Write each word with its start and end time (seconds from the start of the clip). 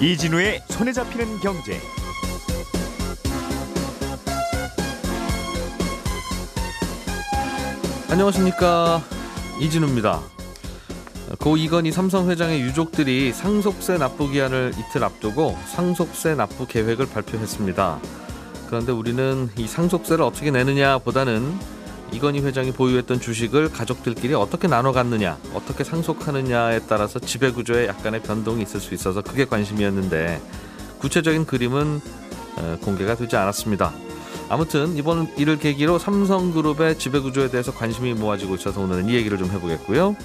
이진우의 0.00 0.62
손에 0.68 0.92
잡히는 0.92 1.40
경제. 1.40 1.80
안녕하십니까 8.08 9.02
이진우입니다. 9.60 10.20
고 11.40 11.56
이건희 11.56 11.90
삼성 11.90 12.30
회장의 12.30 12.60
유족들이 12.60 13.32
상속세 13.32 13.98
납부 13.98 14.28
기한을 14.28 14.74
이틀 14.78 15.02
앞두고 15.02 15.58
상속세 15.66 16.34
납부 16.34 16.66
계획을 16.66 17.08
발표했습니다. 17.08 17.98
그런데 18.68 18.92
우리는 18.92 19.50
이 19.58 19.66
상속세를 19.66 20.24
어떻게 20.24 20.50
내느냐 20.50 20.98
보다는 20.98 21.58
이건희 22.12 22.40
회장이 22.40 22.72
보유했던 22.72 23.20
주식을 23.20 23.70
가족들끼리 23.72 24.34
어떻게 24.34 24.68
나눠 24.68 24.92
갖느냐, 24.92 25.38
어떻게 25.54 25.84
상속하느냐에 25.84 26.80
따라서 26.88 27.18
지배 27.18 27.50
구조에 27.50 27.86
약간의 27.88 28.22
변동이 28.22 28.62
있을 28.62 28.80
수 28.80 28.94
있어서 28.94 29.22
그게 29.22 29.44
관심이었는데 29.44 30.40
구체적인 30.98 31.46
그림은 31.46 32.00
어, 32.58 32.78
공개가 32.82 33.14
되지 33.16 33.36
않았습니다. 33.36 33.92
아무튼 34.48 34.96
이번 34.96 35.28
일을 35.36 35.58
계기로 35.58 35.98
삼성그룹의 35.98 36.98
지배 36.98 37.18
구조에 37.18 37.50
대해서 37.50 37.72
관심이 37.72 38.14
모아지고 38.14 38.54
있어서 38.54 38.80
오늘은 38.80 39.08
이 39.08 39.14
얘기를 39.14 39.36
좀 39.36 39.50
해보겠고요. 39.50 40.16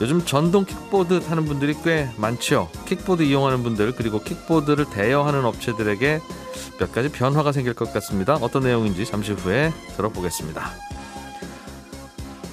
요즘 0.00 0.24
전동 0.24 0.64
킥보드 0.64 1.20
타는 1.20 1.46
분들이 1.46 1.74
꽤 1.82 2.08
많지요. 2.16 2.68
킥보드 2.86 3.22
이용하는 3.22 3.62
분들 3.64 3.92
그리고 3.96 4.22
킥보드를 4.22 4.84
대여하는 4.86 5.44
업체들에게 5.44 6.20
몇 6.78 6.92
가지 6.92 7.08
변화가 7.08 7.50
생길 7.50 7.74
것 7.74 7.92
같습니다. 7.92 8.34
어떤 8.34 8.62
내용인지 8.62 9.04
잠시 9.04 9.32
후에 9.32 9.72
들어보겠습니다. 9.96 10.70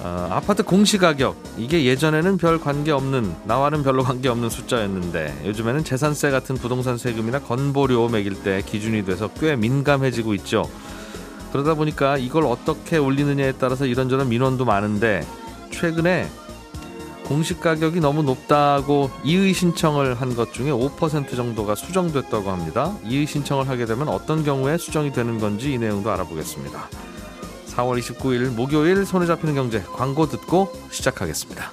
어, 0.00 0.28
아파트 0.30 0.62
공시가격 0.62 1.36
이게 1.56 1.84
예전에는 1.84 2.36
별 2.36 2.60
관계 2.60 2.90
없는 2.90 3.34
나와는 3.44 3.82
별로 3.82 4.02
관계 4.02 4.28
없는 4.28 4.50
숫자였는데 4.50 5.42
요즘에는 5.46 5.84
재산세 5.84 6.30
같은 6.30 6.56
부동산 6.56 6.98
세금이나 6.98 7.40
건보료 7.40 8.08
매길 8.08 8.42
때 8.42 8.62
기준이 8.66 9.04
돼서 9.04 9.30
꽤 9.40 9.56
민감해지고 9.56 10.34
있죠. 10.34 10.68
그러다 11.52 11.74
보니까 11.74 12.18
이걸 12.18 12.44
어떻게 12.44 12.98
올리느냐에 12.98 13.52
따라서 13.52 13.86
이런저런 13.86 14.28
민원도 14.28 14.64
많은데 14.64 15.24
최근에 15.70 16.28
공시 17.26 17.58
가격이 17.58 18.00
너무 18.00 18.22
높다고 18.22 19.10
이의 19.24 19.52
신청을 19.52 20.14
한 20.14 20.36
것 20.36 20.52
중에 20.52 20.70
5% 20.70 21.34
정도가 21.34 21.74
수정됐다고 21.74 22.50
합니다. 22.50 22.96
이의 23.04 23.26
신청을 23.26 23.68
하게 23.68 23.86
되면 23.86 24.08
어떤 24.08 24.44
경우에 24.44 24.76
수정이 24.76 25.12
되는 25.12 25.38
건지 25.38 25.72
이 25.72 25.78
내용도 25.78 26.10
알아보겠습니다. 26.10 26.88
4월 27.68 27.98
29일 28.00 28.50
목요일 28.54 29.04
손에 29.06 29.26
잡히는 29.26 29.54
경제 29.54 29.82
광고 29.82 30.26
듣고 30.26 30.72
시작하겠습니다. 30.90 31.72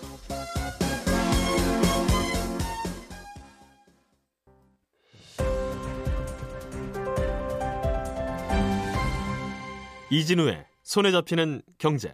이진우의 10.10 10.66
손에 10.84 11.12
잡히는 11.12 11.62
경제. 11.78 12.14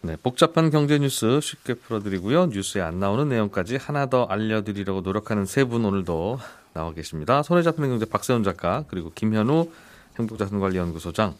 네, 0.00 0.16
복잡한 0.22 0.70
경제 0.70 0.98
뉴스 0.98 1.40
쉽게 1.40 1.74
풀어드리고요. 1.74 2.46
뉴스에 2.46 2.80
안 2.80 3.00
나오는 3.00 3.28
내용까지 3.28 3.76
하나 3.76 4.06
더 4.06 4.24
알려드리려고 4.24 5.00
노력하는 5.00 5.44
세 5.44 5.64
분 5.64 5.84
오늘도 5.84 6.38
나와 6.72 6.92
계십니다. 6.94 7.42
손에 7.42 7.62
잡히는 7.62 7.88
경제 7.90 8.04
박세훈 8.04 8.44
작가 8.44 8.84
그리고 8.88 9.10
김현우 9.14 9.70
행복자산관리연구소장 10.18 11.34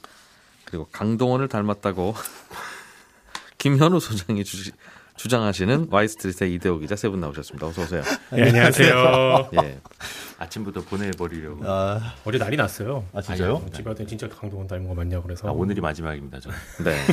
그리고 0.64 0.88
강동원을 0.90 1.48
닮았다고 1.48 2.14
김현우 3.58 4.00
소장이 4.00 4.44
주, 4.44 4.70
주장하시는 5.16 5.88
와이스트리트의 5.90 6.54
이대호 6.54 6.78
기자 6.78 6.96
세 6.96 7.08
분 7.08 7.20
나오셨습니다. 7.20 7.66
어서 7.66 7.82
오세요. 7.82 8.02
네, 8.32 8.48
안녕하세요. 8.48 9.50
예, 9.62 9.78
아침부터 10.38 10.82
보내버리려고. 10.82 11.62
아, 11.64 12.14
어제 12.24 12.38
난리 12.38 12.56
났어요. 12.56 13.04
아 13.12 13.22
진짜요? 13.22 13.54
어, 13.54 13.66
집에 13.72 13.88
왔더니 13.88 14.08
진짜 14.08 14.28
강동원 14.28 14.66
닮은 14.66 14.88
거 14.88 14.94
맞냐 14.94 15.22
그래서 15.22 15.48
아, 15.48 15.52
오늘이 15.52 15.80
마지막입니다, 15.80 16.40
저는. 16.40 16.56
네. 16.84 17.04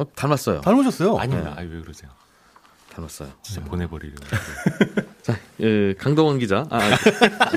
어, 0.00 0.06
닮았어요. 0.14 0.62
닮으셨어요? 0.62 1.18
아닙니다. 1.18 1.52
아니, 1.56 1.70
왜 1.70 1.80
그러세요? 1.82 2.10
닮았어요. 2.90 3.28
진짜 3.42 3.62
보내버리려고. 3.64 4.24
자, 5.20 5.38
예, 5.60 5.92
강동원 5.94 6.38
기자, 6.38 6.66
아, 6.70 6.78
아니, 6.78 6.94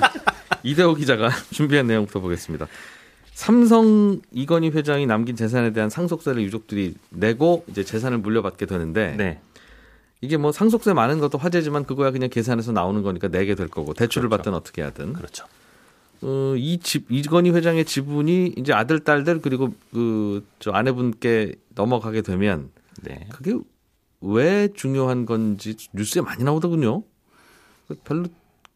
이대호 0.64 0.96
기자가 0.96 1.30
준비한 1.52 1.88
내용부터 1.88 2.20
보겠습니다. 2.20 2.68
삼성 3.34 4.22
이건희 4.32 4.70
회장이 4.72 5.08
남긴 5.08 5.36
재산에 5.38 5.72
대한 5.72 5.90
상속세를 5.90 6.44
유족들이 6.44 6.96
내고 7.10 7.64
이제 7.68 7.84
재산을 7.84 8.18
물려받게 8.20 8.66
되는데 8.66 9.16
네. 9.18 9.40
이게 10.22 10.38
뭐 10.38 10.52
상속세 10.52 10.94
많은 10.94 11.20
것도 11.20 11.38
화제지만 11.38 11.86
그거야 11.86 12.12
그냥 12.12 12.30
계산해서 12.30 12.74
나오는 12.74 13.02
거니까 13.02 13.30
내게 13.30 13.56
될 13.56 13.70
거고 13.70 13.94
대출을 13.94 14.30
그렇죠. 14.30 14.38
받든 14.38 14.54
어떻게 14.54 14.82
하든 14.84 15.14
그렇죠. 15.14 15.46
어, 16.24 16.54
이 16.58 16.80
집 16.80 17.12
이건희 17.12 17.52
회장의 17.52 17.86
지분이 17.86 18.54
이제 18.58 18.74
아들 18.74 19.00
딸들 19.04 19.42
그리고 19.42 19.74
그 19.92 20.44
저 20.60 20.72
아내분께 20.72 21.56
넘어가게 21.76 22.22
되면 22.22 22.70
네. 23.02 23.28
그게 23.32 23.58
왜 24.22 24.70
중요한 24.74 25.26
건지 25.26 25.76
뉴스에 25.94 26.22
많이 26.22 26.44
나오더군요. 26.44 27.04
그 27.88 27.96
별로 28.06 28.26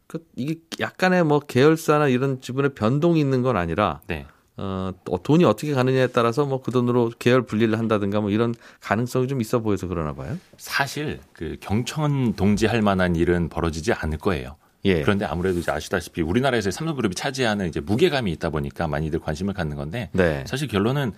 그 0.07 0.25
이게 0.35 0.55
약간의 0.79 1.23
뭐 1.23 1.39
계열사나 1.39 2.07
이런 2.09 2.41
지분의 2.41 2.73
변동이 2.75 3.19
있는 3.19 3.41
건 3.41 3.55
아니라 3.57 4.01
네. 4.07 4.25
어, 4.57 4.91
또 5.05 5.17
돈이 5.19 5.45
어떻게 5.45 5.73
가느냐에 5.73 6.07
따라서 6.07 6.45
뭐 6.45 6.61
그 6.61 6.71
돈으로 6.71 7.11
계열 7.19 7.43
분리를 7.43 7.77
한다든가 7.77 8.19
뭐 8.21 8.29
이런 8.31 8.53
가능성이 8.81 9.27
좀 9.27 9.39
있어 9.39 9.59
보여서 9.59 9.87
그러나 9.87 10.13
봐요. 10.13 10.37
사실 10.57 11.19
그 11.33 11.55
경천 11.61 12.33
동지할 12.35 12.81
만한 12.81 13.15
일은 13.15 13.47
벌어지지 13.49 13.93
않을 13.93 14.17
거예요. 14.17 14.55
예. 14.85 15.01
그런데 15.01 15.25
아무래도 15.25 15.59
이제 15.59 15.71
아시다시피 15.71 16.21
우리나라에서 16.21 16.71
삼성그룹이 16.71 17.15
차지하는 17.15 17.67
이제 17.67 17.79
무게감이 17.79 18.31
있다 18.33 18.49
보니까 18.49 18.87
많이들 18.87 19.19
관심을 19.19 19.53
갖는 19.53 19.75
건데 19.75 20.09
네. 20.13 20.43
사실 20.47 20.67
결론은 20.67 21.13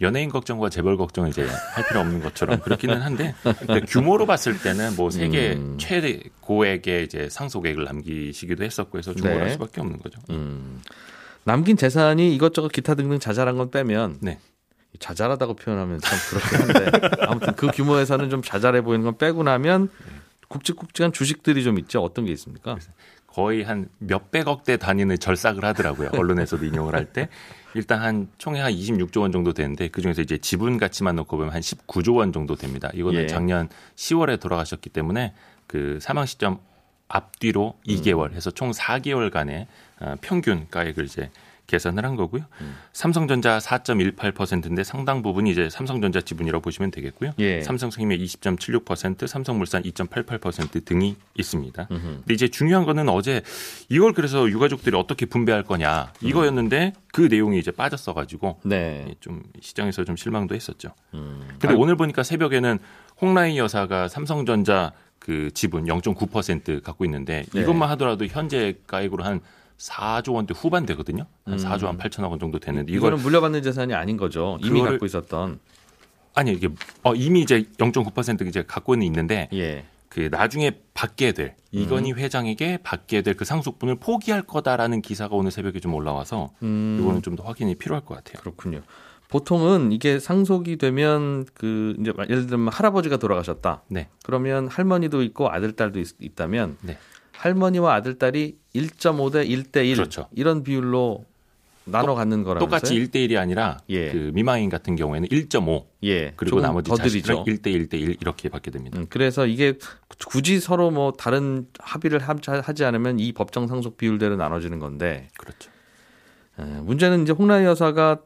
연예인 0.00 0.30
걱정과 0.30 0.70
재벌 0.70 0.96
걱정 0.96 1.28
이제 1.28 1.46
할 1.74 1.86
필요 1.86 2.00
없는 2.00 2.20
것처럼 2.22 2.60
그렇기는 2.60 3.02
한데 3.02 3.34
그 3.42 3.80
규모로 3.86 4.24
봤을 4.26 4.58
때는 4.58 4.96
뭐 4.96 5.10
세계 5.10 5.52
음. 5.52 5.76
최고액의 5.78 7.04
이제 7.04 7.28
상속액을 7.28 7.84
남기시기도 7.84 8.64
했었고 8.64 8.96
해서 8.98 9.14
주목을 9.14 9.36
네. 9.36 9.42
할 9.42 9.50
수밖에 9.50 9.80
없는 9.80 9.98
거죠. 9.98 10.18
음. 10.30 10.80
남긴 11.44 11.76
재산이 11.76 12.34
이것저것 12.34 12.68
기타 12.68 12.94
등등 12.94 13.18
자잘한 13.18 13.58
건 13.58 13.70
빼면 13.70 14.18
네. 14.20 14.38
자잘하다고 14.98 15.54
표현하면 15.54 16.00
참 16.00 16.18
그렇긴 16.30 16.76
한데 16.76 17.08
아무튼 17.26 17.54
그 17.54 17.68
규모에서는 17.68 18.30
좀 18.30 18.42
자잘해 18.42 18.80
보이는 18.82 19.04
건 19.04 19.18
빼고 19.18 19.42
나면 19.42 19.90
굵직굵직한 20.50 21.12
주식들이 21.12 21.62
좀 21.62 21.78
있죠. 21.78 22.02
어떤 22.02 22.26
게 22.26 22.32
있습니까? 22.32 22.76
거의 23.28 23.62
한 23.62 23.88
몇백억대 23.98 24.76
단위는 24.76 25.18
절삭을 25.18 25.64
하더라고요. 25.64 26.10
언론에서도 26.18 26.64
인용을 26.64 26.94
할 26.94 27.06
때. 27.06 27.28
일단 27.74 28.02
한 28.02 28.28
총에 28.36 28.60
한 28.60 28.72
26조 28.72 29.20
원 29.20 29.30
정도 29.30 29.52
되는데 29.52 29.86
그중에서 29.86 30.22
이제 30.22 30.38
지분 30.38 30.76
가치만 30.76 31.14
놓고 31.14 31.36
보면 31.36 31.54
한 31.54 31.60
19조 31.60 32.16
원 32.16 32.32
정도 32.32 32.56
됩니다. 32.56 32.90
이거는 32.92 33.22
예. 33.22 33.26
작년 33.28 33.68
10월에 33.94 34.40
돌아가셨기 34.40 34.90
때문에 34.90 35.34
그 35.68 35.98
사망 36.00 36.26
시점 36.26 36.58
앞뒤로 37.06 37.78
2개월 37.86 38.32
해서 38.32 38.50
총 38.50 38.72
4개월간의 38.72 39.66
어, 40.00 40.14
평균 40.20 40.66
가액을 40.68 41.04
이제 41.04 41.30
계산을 41.70 42.04
한 42.04 42.16
거고요. 42.16 42.42
삼성전자 42.92 43.58
4.18%인데 43.58 44.82
상당 44.82 45.22
부분이 45.22 45.50
이제 45.50 45.70
삼성전자 45.70 46.20
지분이라고 46.20 46.60
보시면 46.62 46.90
되겠고요. 46.90 47.32
예. 47.38 47.62
삼성생명 47.62 48.18
20.76%, 48.18 49.26
삼성물산 49.26 49.82
2.88% 49.84 50.84
등이 50.84 51.16
있습니다. 51.38 51.88
음흠. 51.90 52.02
근데 52.02 52.34
이제 52.34 52.48
중요한 52.48 52.84
거는 52.84 53.08
어제 53.08 53.42
이걸 53.88 54.12
그래서 54.12 54.48
유가족들이 54.48 54.96
어떻게 54.96 55.26
분배할 55.26 55.62
거냐 55.62 56.12
이거였는데 56.20 56.92
그 57.12 57.22
내용이 57.22 57.58
이제 57.58 57.70
빠졌어 57.70 58.12
가지고 58.12 58.58
네. 58.64 59.14
좀 59.20 59.42
시장에서 59.60 60.04
좀 60.04 60.16
실망도 60.16 60.54
했었죠. 60.54 60.90
음. 61.14 61.48
근데 61.60 61.74
오늘 61.76 61.96
보니까 61.96 62.22
새벽에는 62.22 62.78
홍라인 63.20 63.56
여사가 63.56 64.08
삼성전자 64.08 64.92
그 65.20 65.50
지분 65.52 65.84
0.9% 65.84 66.82
갖고 66.82 67.04
있는데 67.04 67.44
네. 67.52 67.60
이것만 67.60 67.88
하더라도 67.90 68.26
현재 68.26 68.74
가액으로 68.86 69.22
한 69.22 69.40
4조 69.80 70.34
원대 70.34 70.54
후반 70.56 70.84
되거든요. 70.86 71.26
한 71.44 71.54
음. 71.54 71.58
4조 71.58 71.86
한 71.86 71.96
8천억 71.98 72.30
원 72.30 72.38
정도 72.38 72.58
되는데 72.58 72.92
이걸 72.92 73.08
이거는 73.10 73.24
물려받는 73.24 73.62
재산이 73.62 73.94
아닌 73.94 74.16
거죠. 74.16 74.58
이미 74.62 74.80
그거를- 74.80 74.90
갖고 74.90 75.06
있었던. 75.06 75.58
아니 76.34 76.52
이게 76.52 76.68
어, 77.02 77.14
이미 77.14 77.40
이제 77.40 77.64
0.9% 77.78 78.46
이제 78.46 78.62
갖고는 78.66 79.04
있는데 79.06 79.48
예. 79.52 79.84
그 80.08 80.28
나중에 80.30 80.72
받게 80.94 81.32
될 81.32 81.54
음. 81.74 81.78
이건희 81.80 82.12
회장에게 82.12 82.78
받게 82.82 83.22
될 83.22 83.34
그 83.34 83.44
상속분을 83.44 83.96
포기할 83.96 84.42
거다라는 84.42 85.02
기사가 85.02 85.34
오늘 85.34 85.50
새벽에 85.50 85.80
좀 85.80 85.94
올라와서 85.94 86.50
음. 86.62 86.98
이거는 87.00 87.22
좀 87.22 87.36
더 87.36 87.44
확인이 87.44 87.74
필요할 87.74 88.04
것 88.04 88.14
같아요. 88.16 88.40
그렇군요. 88.40 88.82
보통은 89.28 89.92
이게 89.92 90.18
상속이 90.18 90.76
되면 90.76 91.46
그 91.54 91.96
이제 92.00 92.12
예를 92.28 92.46
들면 92.48 92.68
할아버지가 92.72 93.16
돌아가셨다. 93.16 93.82
네. 93.88 94.08
그러면 94.24 94.66
할머니도 94.68 95.22
있고 95.22 95.48
아들 95.50 95.72
딸도 95.72 96.00
있, 96.00 96.34
다면 96.34 96.76
네. 96.82 96.98
할머니와 97.44 97.94
아들 97.94 98.18
딸이 98.18 98.58
1.5대 98.74 99.48
1대 99.48 99.86
1 99.86 99.96
그렇죠. 99.96 100.26
이런 100.32 100.62
비율로 100.62 101.24
나눠 101.84 102.14
갖는 102.14 102.44
거라면서요? 102.44 102.68
똑같이 102.68 102.94
1대 102.94 103.14
1이 103.26 103.38
아니라 103.38 103.78
예. 103.88 104.12
그 104.12 104.30
미망인 104.34 104.68
같은 104.68 104.94
경우에는 104.94 105.28
1.5 105.28 105.86
예. 106.04 106.32
그리고 106.36 106.60
나머지 106.60 106.90
더 106.90 106.96
자식들은 106.96 107.44
드리죠. 107.44 107.62
1대 107.62 107.88
1대 107.88 107.94
1 107.94 108.18
이렇게 108.20 108.50
받게 108.50 108.70
됩니다. 108.70 108.98
음, 108.98 109.06
그래서 109.08 109.46
이게 109.46 109.78
굳이 110.26 110.60
서로 110.60 110.90
뭐 110.90 111.12
다른 111.12 111.66
합의를 111.78 112.18
함- 112.20 112.38
하지 112.46 112.84
않으면 112.84 113.18
이 113.18 113.32
법정 113.32 113.66
상속 113.66 113.96
비율대로 113.96 114.36
나눠지는 114.36 114.78
건데 114.78 115.28
그렇죠. 115.38 115.70
에, 116.58 116.62
문제는 116.82 117.22
이제 117.22 117.32
홍라희 117.32 117.64
여사가 117.64 118.20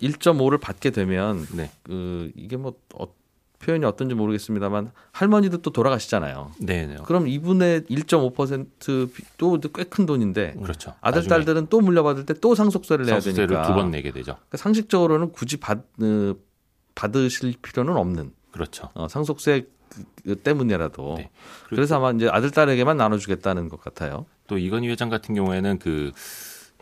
1.5를 0.00 0.60
받게 0.60 0.90
되면 0.90 1.44
네. 1.56 1.70
그 1.82 2.30
이게 2.36 2.56
뭐 2.56 2.74
어, 2.94 3.06
표현이 3.62 3.84
어떤지 3.84 4.14
모르겠습니다만 4.14 4.90
할머니도 5.12 5.58
또 5.58 5.70
돌아가시잖아요. 5.70 6.52
네, 6.60 6.86
네. 6.86 6.96
그럼 7.04 7.28
이분의 7.28 7.82
1.5%도 7.82 9.58
꽤 9.72 9.84
큰 9.84 10.06
돈인데 10.06 10.54
그렇죠. 10.62 10.94
아들 11.00 11.26
딸들은 11.26 11.68
또 11.70 11.80
물려받을 11.80 12.26
때 12.26 12.34
또 12.40 12.54
상속세를 12.54 13.06
내야 13.06 13.16
상속세를 13.20 13.48
되니까 13.48 13.66
두번 13.68 13.90
내게 13.90 14.10
되죠. 14.10 14.34
그러니까 14.34 14.56
상식적으로는 14.58 15.32
굳이 15.32 15.58
받, 15.58 15.78
어, 16.00 16.34
받으실 16.94 17.54
필요는 17.62 17.96
없는 17.96 18.32
그렇죠. 18.50 18.88
어, 18.94 19.06
상속세 19.08 19.66
그- 20.24 20.36
때문이라도 20.36 21.14
네. 21.18 21.30
그래서 21.68 21.96
아마 21.96 22.10
이제 22.12 22.28
아들 22.28 22.50
딸에게만 22.50 22.96
나눠주겠다는 22.96 23.68
것 23.68 23.80
같아요. 23.80 24.26
또 24.46 24.58
이건희 24.58 24.88
회장 24.88 25.08
같은 25.10 25.34
경우에는 25.34 25.78
그 25.78 26.12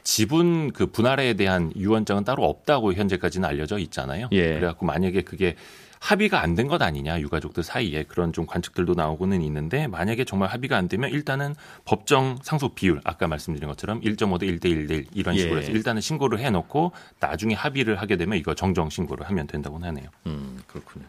지분 0.03 0.73
그 0.73 0.87
분할에 0.87 1.35
대한 1.35 1.73
유언장은 1.77 2.25
따로 2.25 2.45
없다고 2.45 2.95
현재까지는 2.95 3.47
알려져 3.49 3.79
있잖아요. 3.79 4.29
예. 4.33 4.55
그래갖고 4.55 4.87
만약에 4.87 5.23
그게 5.23 5.57
합의가 6.01 6.41
안 6.41 6.55
된 6.57 6.67
것 6.67 6.81
아니냐 6.83 7.21
유가족들 7.21 7.63
사이에 7.63 8.05
그런 8.05 8.33
좀 8.33 8.47
관측들도 8.47 8.95
나오고는 8.95 9.43
있는데 9.43 9.87
만약에 9.87 10.25
정말 10.25 10.49
합의가 10.49 10.77
안 10.77 10.89
되면 10.89 11.11
일단은 11.11 11.55
법정 11.85 12.39
상속 12.43 12.75
비율 12.75 13.01
아까 13.05 13.29
말씀드린 13.29 13.69
것처럼 13.69 14.01
1.5 14.01 14.41
대 14.41 14.47
1 14.47 14.59
대 14.61 14.69
1 14.71 14.87
대 14.87 14.95
1 14.97 15.07
이런 15.15 15.37
예. 15.37 15.41
식으로 15.41 15.61
해서 15.61 15.71
일단은 15.71 16.01
신고를 16.01 16.41
해놓고 16.41 16.93
나중에 17.21 17.55
합의를 17.55 17.97
하게 18.01 18.17
되면 18.17 18.39
이거 18.39 18.55
정정 18.55 18.89
신고를 18.91 19.29
하면 19.29 19.47
된다고 19.47 19.79
하네요. 19.79 20.09
음, 20.27 20.61
그렇군요. 20.67 21.05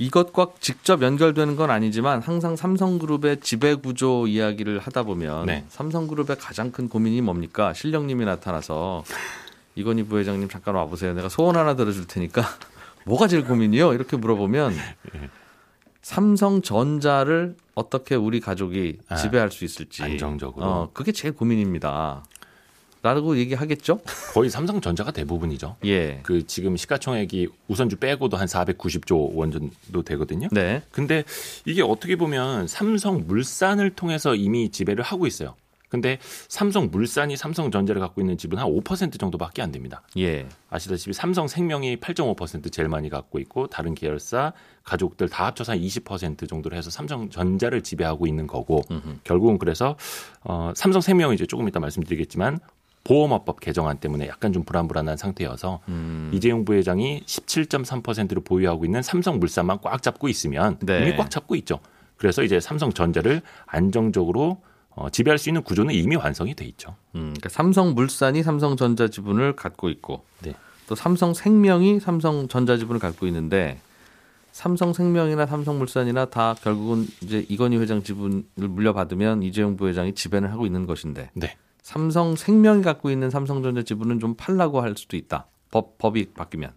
이것과 0.00 0.48
직접 0.60 1.02
연결되는 1.02 1.56
건 1.56 1.70
아니지만 1.70 2.20
항상 2.20 2.54
삼성그룹의 2.54 3.40
지배 3.40 3.74
구조 3.74 4.28
이야기를 4.28 4.78
하다 4.78 5.02
보면 5.02 5.46
네. 5.46 5.64
삼성그룹의 5.70 6.36
가장 6.38 6.70
큰 6.70 6.88
고민이 6.88 7.20
뭡니까? 7.22 7.72
실령님이 7.74 8.24
나타나서 8.26 9.02
이건희 9.74 10.04
부회장님 10.04 10.48
잠깐 10.48 10.76
와보세요. 10.76 11.14
내가 11.14 11.28
소원 11.28 11.56
하나 11.56 11.74
들어줄 11.74 12.06
테니까 12.06 12.42
뭐가 13.08 13.26
제일 13.26 13.44
고민이요? 13.44 13.94
이렇게 13.94 14.16
물어보면 14.16 14.74
예. 14.74 15.30
삼성전자를 16.02 17.56
어떻게 17.74 18.14
우리 18.14 18.40
가족이 18.40 18.98
아, 19.08 19.16
지배할 19.16 19.50
수 19.50 19.64
있을지 19.64 20.02
안정적으로. 20.02 20.64
어, 20.64 20.90
그게 20.92 21.12
제일 21.12 21.34
고민입니다. 21.34 22.22
라고 23.00 23.38
얘기하겠죠? 23.38 24.00
거의 24.34 24.50
삼성전자가 24.50 25.12
대부분이죠. 25.12 25.76
예. 25.84 26.20
그 26.24 26.46
지금 26.46 26.76
시가총액이 26.76 27.48
우선주 27.68 27.96
빼고도 27.96 28.36
한 28.36 28.46
490조 28.46 29.36
원 29.36 29.52
정도 29.52 30.02
되거든요. 30.02 30.48
네. 30.50 30.82
근데 30.90 31.24
이게 31.64 31.80
어떻게 31.80 32.16
보면 32.16 32.66
삼성 32.66 33.24
물산을 33.26 33.90
통해서 33.90 34.34
이미 34.34 34.70
지배를 34.70 35.04
하고 35.04 35.26
있어요. 35.26 35.54
근데 35.88 36.18
삼성 36.48 36.90
물산이 36.90 37.36
삼성전자를 37.36 38.00
갖고 38.00 38.20
있는 38.20 38.36
지분 38.36 38.58
한 38.58 38.68
5% 38.68 39.18
정도밖에 39.18 39.62
안 39.62 39.72
됩니다. 39.72 40.02
예. 40.18 40.46
아시다시피 40.70 41.12
삼성생명이 41.12 41.96
8.5% 41.96 42.70
제일 42.70 42.88
많이 42.88 43.08
갖고 43.08 43.38
있고 43.38 43.66
다른 43.68 43.94
계열사 43.94 44.52
가족들 44.84 45.28
다 45.28 45.46
합쳐서 45.46 45.72
한 45.72 45.80
20% 45.80 46.48
정도를 46.48 46.76
해서 46.76 46.90
삼성전자를 46.90 47.82
지배하고 47.82 48.26
있는 48.26 48.46
거고 48.46 48.82
음흠. 48.90 49.20
결국은 49.24 49.58
그래서 49.58 49.96
어, 50.42 50.72
삼성생명은 50.74 51.34
이제 51.34 51.46
조금 51.46 51.68
이따 51.68 51.80
말씀드리겠지만 51.80 52.58
보험업법 53.04 53.60
개정안 53.60 53.98
때문에 53.98 54.28
약간 54.28 54.52
좀 54.52 54.64
불안불안한 54.64 55.16
상태여서 55.16 55.80
음. 55.88 56.30
이재용 56.34 56.66
부회장이 56.66 57.22
17.3%를 57.24 58.42
보유하고 58.44 58.84
있는 58.84 59.00
삼성물산만 59.00 59.78
꽉 59.80 60.02
잡고 60.02 60.28
있으면 60.28 60.78
네. 60.80 61.02
이미 61.02 61.16
꽉 61.16 61.30
잡고 61.30 61.54
있죠. 61.56 61.80
그래서 62.18 62.42
이제 62.42 62.60
삼성전자를 62.60 63.40
안정적으로 63.66 64.60
어, 64.98 65.08
지배할 65.10 65.38
수 65.38 65.48
있는 65.48 65.62
구조는 65.62 65.94
이미 65.94 66.16
완성이 66.16 66.54
돼 66.54 66.64
있죠. 66.64 66.96
음, 67.14 67.30
그러니까 67.30 67.48
삼성물산이 67.50 68.42
삼성전자 68.42 69.06
지분을 69.06 69.54
갖고 69.54 69.90
있고 69.90 70.24
네. 70.42 70.54
또 70.88 70.96
삼성생명이 70.96 72.00
삼성전자 72.00 72.76
지분을 72.76 72.98
갖고 72.98 73.28
있는데 73.28 73.78
삼성생명이나 74.50 75.46
삼성물산이나 75.46 76.24
다 76.26 76.56
결국은 76.60 77.06
이제 77.22 77.46
이건희 77.48 77.76
회장 77.76 78.02
지분을 78.02 78.42
물려받으면 78.56 79.44
이재용 79.44 79.76
부회장이 79.76 80.14
지배를 80.14 80.50
하고 80.50 80.66
있는 80.66 80.84
것인데 80.84 81.30
네. 81.34 81.56
삼성생명이 81.82 82.82
갖고 82.82 83.12
있는 83.12 83.30
삼성전자 83.30 83.82
지분은 83.82 84.18
좀 84.18 84.34
팔라고 84.34 84.80
할 84.80 84.94
수도 84.96 85.16
있다. 85.16 85.46
법 85.70 85.96
법이 85.98 86.32
바뀌면. 86.34 86.72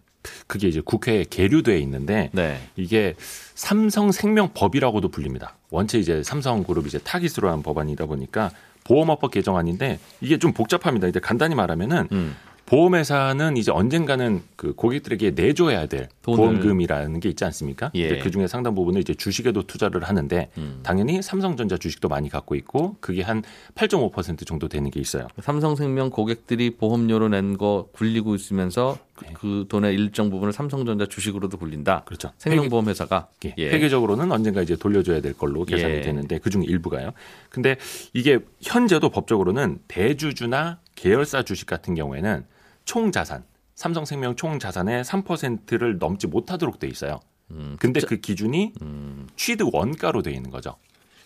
그게 0.46 0.68
이제 0.68 0.80
국회에 0.80 1.24
계류돼 1.28 1.78
있는데 1.80 2.30
네. 2.32 2.60
이게 2.76 3.14
삼성생명법이라고도 3.54 5.08
불립니다. 5.08 5.56
원체 5.70 5.98
이제 5.98 6.22
삼성그룹 6.22 6.86
이제 6.86 6.98
타깃으로 6.98 7.50
한 7.50 7.62
법안이다 7.62 8.06
보니까 8.06 8.50
보험업법 8.84 9.30
개정안인데 9.30 9.98
이게 10.20 10.38
좀 10.38 10.52
복잡합니다. 10.52 11.08
이제 11.08 11.20
간단히 11.20 11.54
말하면은 11.54 12.08
음. 12.12 12.36
보험회사는 12.66 13.56
이제 13.56 13.70
언젠가는 13.70 14.42
그 14.56 14.74
고객들에게 14.74 15.32
내줘야 15.32 15.86
될 15.86 16.08
돈을. 16.22 16.36
보험금이라는 16.36 17.20
게 17.20 17.28
있지 17.28 17.44
않습니까? 17.44 17.90
예. 17.94 18.18
그 18.18 18.30
중에 18.30 18.46
상당 18.46 18.74
부분을 18.74 19.00
이제 19.00 19.14
주식에도 19.14 19.62
투자를 19.66 20.04
하는데 20.04 20.50
음. 20.58 20.80
당연히 20.82 21.20
삼성전자 21.20 21.76
주식도 21.76 22.08
많이 22.08 22.28
갖고 22.28 22.54
있고 22.54 22.96
그게 23.00 23.22
한 23.22 23.42
8.5% 23.74 24.46
정도 24.46 24.68
되는 24.68 24.90
게 24.90 25.00
있어요. 25.00 25.28
삼성생명 25.40 26.10
고객들이 26.10 26.70
보험료로 26.76 27.28
낸 27.28 27.52
거 27.52 27.88
굴리고 27.92 28.34
있으면서 28.34 28.96
그, 29.14 29.24
네. 29.26 29.32
그 29.34 29.66
돈의 29.68 29.94
일정 29.94 30.30
부분을 30.30 30.52
삼성전자 30.54 31.04
주식으로도 31.06 31.58
굴린다. 31.58 32.04
그렇죠. 32.06 32.30
생명보험 32.38 32.88
회사가 32.88 33.28
예, 33.44 33.54
예. 33.58 33.70
회계적으로는 33.70 34.32
언젠가 34.32 34.62
이제 34.62 34.74
돌려줘야 34.76 35.20
될 35.20 35.34
걸로 35.34 35.64
계산이 35.64 35.96
예. 35.96 36.00
되는데 36.00 36.38
그중 36.38 36.64
일부가요. 36.64 37.10
근데 37.50 37.76
이게 38.14 38.38
현재도 38.62 39.10
법적으로는 39.10 39.80
대주주나 39.88 40.78
계열사 40.94 41.42
주식 41.42 41.66
같은 41.66 41.94
경우에는 41.94 42.44
총 42.84 43.12
자산, 43.12 43.44
삼성생명 43.74 44.36
총 44.36 44.58
자산의 44.58 45.04
3%를 45.04 45.98
넘지 45.98 46.26
못하도록 46.26 46.78
돼 46.78 46.88
있어요. 46.88 47.20
음, 47.50 47.76
근데 47.78 48.00
그 48.00 48.16
기준이 48.16 48.72
음, 48.82 49.28
취득 49.36 49.74
원가로 49.74 50.22
돼 50.22 50.32
있는 50.32 50.50
거죠. 50.50 50.76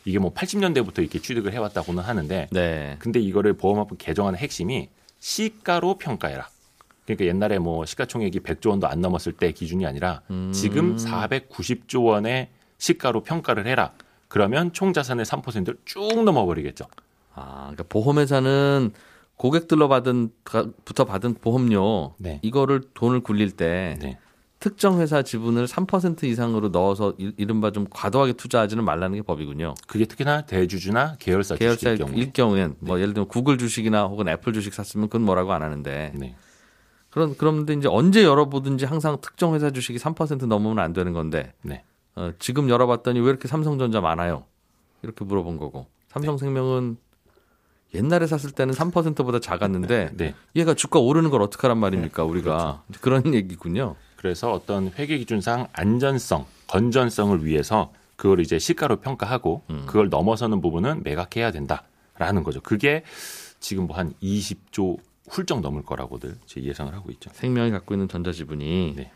이게 0.05 0.19
뭐 0.19 0.33
80년대부터 0.33 1.01
이렇게 1.01 1.21
취득을 1.21 1.53
해왔다고는 1.53 2.03
하는데 2.03 2.49
네. 2.51 2.97
근데 2.99 3.21
이거를 3.21 3.55
보험업법 3.55 3.99
개정하는 3.99 4.39
핵심이 4.39 4.89
시가로 5.19 5.99
평가해라. 5.99 6.49
그러니까 7.05 7.25
옛날에 7.27 7.59
뭐 7.59 7.85
시가총액이 7.87 8.41
100조 8.41 8.71
원도 8.71 8.89
안 8.89 9.01
넘었을 9.01 9.33
때 9.33 9.53
기준이 9.53 9.87
아니라 9.87 10.23
음. 10.31 10.53
지금 10.53 10.97
490조 10.97 12.05
원의 12.05 12.51
시가로 12.79 13.23
평가를 13.23 13.67
해라. 13.67 13.93
그러면 14.29 14.73
총 14.73 14.93
자산의 14.93 15.25
3%를 15.25 15.79
쭉 15.85 16.25
넘어버리겠죠. 16.25 16.87
아, 17.35 17.71
그러니까 17.73 17.85
보험회사는 17.89 18.93
고객들로 19.37 19.89
받은 19.89 20.31
가- 20.45 20.67
부터 20.85 21.05
받은 21.05 21.35
보험료 21.35 22.15
네. 22.19 22.41
이거를 22.43 22.83
돈을 22.95 23.21
굴릴 23.21 23.53
때 23.53 23.99
네. 24.01 24.19
특정 24.59 25.01
회사 25.01 25.23
지분을 25.23 25.67
3% 25.67 26.25
이상으로 26.25 26.71
넣어서 26.71 27.13
이- 27.19 27.33
이른바 27.37 27.71
좀 27.71 27.87
과도하게 27.91 28.33
투자하지는 28.33 28.83
말라는 28.85 29.17
게 29.17 29.23
법이군요. 29.23 29.75
그게 29.87 30.07
특히나 30.07 30.47
대주주나 30.47 31.17
계열사 31.19 31.57
계열사일 31.57 31.99
경우에. 31.99 32.31
경우엔 32.33 32.77
뭐 32.81 32.99
예를 32.99 33.13
들면 33.13 33.29
구글 33.29 33.59
주식이나 33.59 34.05
혹은 34.07 34.29
애플 34.29 34.55
주식 34.55 34.73
샀으면 34.73 35.09
그건 35.09 35.23
뭐라고 35.27 35.53
안 35.53 35.63
하는데 35.63 36.13
네. 36.15 36.35
그런 37.11 37.35
그런데 37.37 37.75
이제 37.75 37.89
언제 37.89 38.25
열어보든지 38.25 38.87
항상 38.87 39.19
특정 39.21 39.55
회사 39.55 39.71
주식이 39.71 39.99
3% 39.99 40.47
넘으면 40.47 40.79
안 40.79 40.95
되는 40.95 41.13
건데 41.13 41.53
네. 41.63 41.85
어, 42.15 42.31
지금 42.39 42.71
열어봤더니 42.71 43.21
왜 43.21 43.29
이렇게 43.29 43.47
삼성전자 43.49 44.01
많아요? 44.01 44.45
이렇게 45.03 45.25
물어본 45.27 45.59
거고 45.59 45.87
삼성생명은 46.09 46.97
옛날에 47.97 48.27
샀을 48.27 48.53
때는 48.53 48.75
3%보다 48.75 49.41
작았는데 49.41 50.11
네. 50.15 50.35
얘가 50.55 50.75
주가 50.75 50.99
오르는 51.01 51.31
걸 51.31 51.43
어떡하란 51.43 51.79
말입니까 51.79 52.25
우리가 52.25 52.83
그런 53.01 53.23
얘기군요. 53.35 53.97
그래서 54.17 54.53
어떤 54.53 54.91
회계 54.99 55.19
기준상 55.19 55.69
안전성, 55.73 56.47
건전성을 56.67 57.45
위해서 57.45 57.93
그걸 58.17 58.41
이제 58.41 58.59
시가로 58.59 58.97
평가하고 58.97 59.63
음. 59.71 59.85
그걸 59.87 60.09
넘어서는 60.09 60.61
부분은 60.61 61.03
매각해야 61.05 61.51
된다라는 61.53 62.43
거죠. 62.45 62.61
그게 62.61 63.03
지금 63.61 63.87
뭐 63.87 63.97
한 63.97 64.15
20조 64.23 64.99
훌쩍 65.29 65.61
넘을 65.61 65.83
거라고들 65.83 66.37
제 66.47 66.63
예상을 66.63 66.93
하고 66.95 67.11
있죠. 67.13 67.31
생명이 67.33 67.71
갖고 67.73 67.95
있는 67.95 68.09
전자 68.09 68.33
지분이 68.33 68.95
네. 68.97 69.11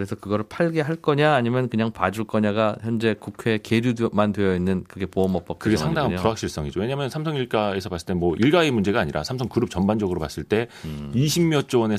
그래서 0.00 0.16
그거를 0.16 0.46
팔게 0.48 0.80
할 0.80 0.96
거냐 0.96 1.34
아니면 1.34 1.68
그냥 1.68 1.90
봐줄 1.92 2.24
거냐가 2.24 2.74
현재 2.80 3.14
국회에 3.20 3.58
계류만 3.62 4.32
되어 4.32 4.54
있는 4.56 4.82
그게 4.88 5.04
보험업법 5.04 5.58
그게 5.58 5.76
상당한 5.76 6.12
개정안이군요. 6.12 6.22
불확실성이죠. 6.22 6.80
왜냐하면 6.80 7.10
삼성 7.10 7.36
일가에서 7.36 7.90
봤을 7.90 8.06
때 8.06 8.14
뭐 8.14 8.34
일가의 8.38 8.70
문제가 8.70 8.98
아니라 9.00 9.22
삼성 9.24 9.46
그룹 9.48 9.68
전반적으로 9.70 10.18
봤을 10.20 10.42
때 10.42 10.68
음. 10.86 11.12
20몇 11.14 11.68
조 11.68 11.80
원에 11.80 11.96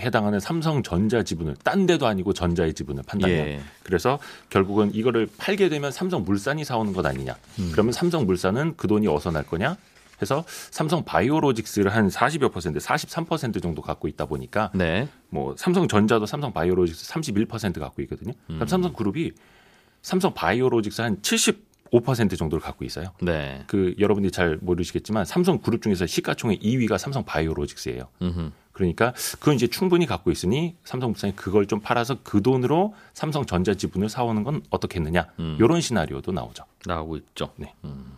해당하는 0.00 0.40
삼성전자 0.40 1.22
지분을 1.22 1.56
딴 1.62 1.84
데도 1.84 2.06
아니고 2.06 2.32
전자의 2.32 2.72
지분을 2.72 3.02
판다면 3.06 3.36
예. 3.36 3.60
그래서 3.82 4.18
결국은 4.48 4.90
이거를 4.94 5.28
팔게 5.36 5.68
되면 5.68 5.92
삼성물산이 5.92 6.64
사오는 6.64 6.94
것 6.94 7.04
아니냐. 7.04 7.36
음. 7.58 7.68
그러면 7.72 7.92
삼성물산은 7.92 8.74
그 8.78 8.88
돈이 8.88 9.06
어디서 9.08 9.30
날 9.32 9.42
거냐? 9.44 9.76
해서 10.22 10.44
삼성 10.70 11.04
바이오로직스를 11.04 11.94
한 11.94 12.08
40여 12.08 12.52
퍼센트, 12.52 12.78
43% 12.78 13.60
정도 13.62 13.82
갖고 13.82 14.08
있다 14.08 14.26
보니까 14.26 14.70
네. 14.74 15.08
뭐 15.28 15.54
삼성전자도 15.56 16.26
삼성 16.26 16.52
바이오로직스 16.52 17.12
31% 17.12 17.80
갖고 17.80 18.00
있거든요. 18.02 18.32
음. 18.50 18.54
그럼 18.54 18.66
삼성 18.66 18.92
그룹이 18.92 19.32
삼성 20.00 20.32
바이오로직스 20.32 21.02
한75% 21.02 22.38
정도를 22.38 22.62
갖고 22.62 22.84
있어요. 22.84 23.08
네. 23.20 23.64
그 23.66 23.94
여러분들이 23.98 24.32
잘 24.32 24.58
모르시겠지만 24.60 25.24
삼성 25.24 25.58
그룹 25.58 25.82
중에서 25.82 26.06
시가총액 26.06 26.60
2위가 26.60 26.96
삼성 26.98 27.24
바이오로직스예요. 27.24 28.08
음흠. 28.22 28.50
그러니까 28.72 29.12
그건 29.38 29.54
이제 29.54 29.66
충분히 29.66 30.06
갖고 30.06 30.30
있으니 30.30 30.76
삼성물산이 30.84 31.36
그걸 31.36 31.66
좀 31.66 31.80
팔아서 31.80 32.18
그 32.22 32.42
돈으로 32.42 32.94
삼성전자 33.12 33.74
지분을 33.74 34.08
사오는 34.08 34.42
건 34.44 34.62
어떻겠느냐 34.70 35.26
음. 35.38 35.56
이런 35.60 35.80
시나리오도 35.80 36.32
나오죠. 36.32 36.64
나오고 36.86 37.18
있죠. 37.18 37.52
네. 37.56 37.74
음. 37.84 38.12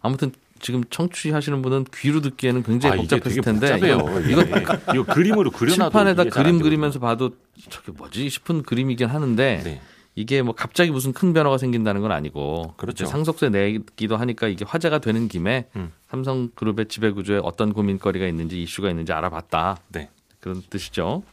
아무튼 0.00 0.32
지금 0.62 0.82
청취하시는 0.88 1.60
분은 1.60 1.86
귀로 1.92 2.20
듣기에는 2.20 2.62
굉장히 2.62 2.94
아, 2.94 2.96
복잡했을 3.02 3.42
텐데 3.42 3.72
복잡해요. 3.72 3.96
이거, 4.30 4.42
이거, 4.42 4.78
이거 4.94 5.04
그림으로 5.04 5.50
그려놔도 5.50 5.90
칠판에다 5.90 6.24
그림. 6.24 6.60
그리면서 6.60 7.00
봐도 7.00 7.32
저게 7.68 7.92
뭐지 7.92 8.30
싶은 8.30 8.62
그림이긴 8.62 9.08
하는데 9.08 9.60
네. 9.64 9.80
이게 10.14 10.40
뭐 10.40 10.54
갑자기 10.54 10.90
무슨 10.92 11.12
큰 11.12 11.32
변화가 11.32 11.58
생긴다는 11.58 12.00
건 12.00 12.12
아니고 12.12 12.74
그렇죠. 12.76 13.06
상속세 13.06 13.48
내기도 13.48 14.16
하니까 14.16 14.46
이게 14.46 14.64
화제가 14.64 15.00
되는 15.00 15.26
김에 15.26 15.66
음. 15.74 15.90
삼성그룹의 16.10 16.86
지배 16.86 17.10
구조에 17.10 17.40
어떤 17.42 17.72
고민거리가 17.72 18.26
있는지 18.26 18.62
이슈가 18.62 18.88
있는지 18.88 19.12
알아봤다 19.12 19.78
네. 19.88 20.10
그런 20.38 20.62
뜻이죠. 20.70 21.24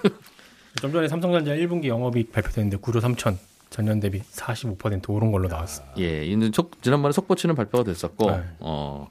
좀 0.80 0.92
전에 0.92 1.08
삼성전자 1.08 1.52
1분기 1.52 1.86
영업이익 1.86 2.32
발표됐는데 2.32 2.78
9조 2.78 3.00
3천 3.02 3.36
전년 3.70 4.00
대비 4.00 4.20
45% 4.22 5.10
오른 5.10 5.32
걸로 5.32 5.48
나왔어요. 5.48 5.86
예, 5.98 6.24
이제 6.24 6.50
속- 6.54 6.80
지난번에 6.82 7.12
속보치는 7.12 7.54
발표가 7.54 7.84
됐었고, 7.84 8.30
네. 8.30 8.42
어, 8.60 9.08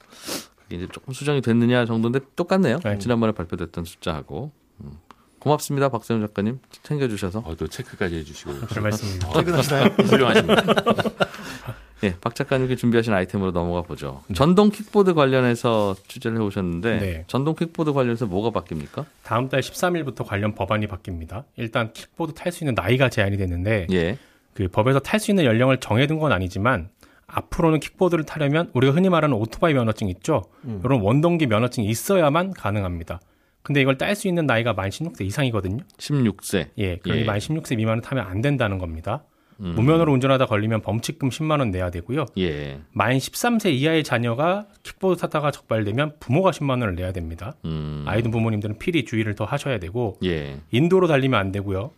이제 0.72 0.88
조금 0.92 1.14
수정이 1.14 1.42
됐느냐 1.42 1.86
정도인데 1.86 2.20
똑같네요. 2.36 2.80
네. 2.84 2.98
지난번에 2.98 3.32
발표됐던 3.34 3.86
숫자하고. 3.86 4.52
음. 4.82 4.92
고맙습니다, 5.40 5.90
박세훈 5.90 6.22
작가님 6.22 6.60
챙겨주셔서. 6.82 7.40
어, 7.46 7.56
또 7.56 7.68
체크까지 7.68 8.16
해주시고 8.16 8.52
별 8.68 8.82
말씀입니다. 8.84 9.30
퇴근하시나요? 9.34 9.84
훌륭하십니다. 10.02 10.64
예, 12.04 12.16
박 12.20 12.34
작가님께 12.36 12.76
준비하신 12.76 13.14
아이템으로 13.14 13.52
넘어가 13.52 13.82
보죠. 13.84 14.24
전동 14.34 14.70
킥보드 14.70 15.14
관련해서 15.14 15.96
취재를 16.08 16.38
해오셨는데, 16.38 16.98
네. 17.00 17.24
전동 17.28 17.56
킥보드 17.56 17.94
관련해서 17.94 18.26
뭐가 18.26 18.60
바뀝니까? 18.60 19.06
다음 19.24 19.48
달 19.50 19.62
13일부터 19.62 20.26
관련 20.26 20.56
법안이 20.56 20.88
바뀝니다. 20.88 21.44
일단 21.58 21.94
킥보드 21.94 22.34
탈 22.34 22.52
수 22.52 22.64
있는 22.64 22.74
나이가 22.76 23.10
제한이 23.10 23.38
됐는데 23.38 23.88
예, 23.92 24.18
그 24.56 24.68
법에서 24.68 25.00
탈 25.00 25.20
수 25.20 25.30
있는 25.30 25.44
연령을 25.46 25.78
정해둔 25.80 26.18
건 26.18 26.32
아니지만 26.32 26.90
앞으로는 27.28 27.80
킥보드를 27.82 28.24
타려면 28.24 28.72
우리가 28.74 28.94
흔히 28.94 29.10
말하는 29.10 29.36
오토바이 29.36 29.74
면허증 29.74 30.08
있죠. 30.10 30.46
이런 30.84 31.02
원동기 31.02 31.46
면허증이 31.46 31.88
있어야만 31.88 32.54
가능합니다. 32.54 33.20
근데 33.62 33.82
이걸 33.82 33.98
딸 33.98 34.16
수 34.16 34.28
있는 34.28 34.46
나이가 34.46 34.74
만 34.74 34.90
16세 34.90 35.26
이상이거든요. 35.26 35.84
16세. 35.98 36.70
예, 36.78 36.98
그러니 36.98 37.22
예. 37.22 37.26
만 37.26 37.40
16세 37.40 37.76
미만은 37.78 38.02
타면 38.02 38.26
안 38.26 38.42
된다는 38.42 38.78
겁니다. 38.78 39.24
음. 39.60 39.74
무면허로 39.76 40.14
운전하다 40.14 40.46
걸리면 40.46 40.82
범칙금 40.82 41.30
10만 41.30 41.60
원 41.60 41.72
내야 41.72 41.90
되고요. 41.90 42.26
예, 42.38 42.80
만 42.92 43.18
13세 43.18 43.74
이하의 43.74 44.04
자녀가 44.04 44.68
킥보드 44.84 45.20
타다가 45.20 45.50
적발되면 45.52 46.18
부모가 46.20 46.52
10만 46.52 46.72
원을 46.72 46.96
내야 46.96 47.12
됩니다. 47.12 47.56
음, 47.66 48.04
아이든 48.06 48.32
부모님들은 48.32 48.78
필히 48.78 49.04
주의를 49.04 49.34
더 49.36 49.46
하셔야 49.46 49.80
되고 49.80 50.18
예, 50.24 50.60
인도로 50.72 51.08
달리면 51.08 51.40
안 51.40 51.52
되고요. 51.52 51.92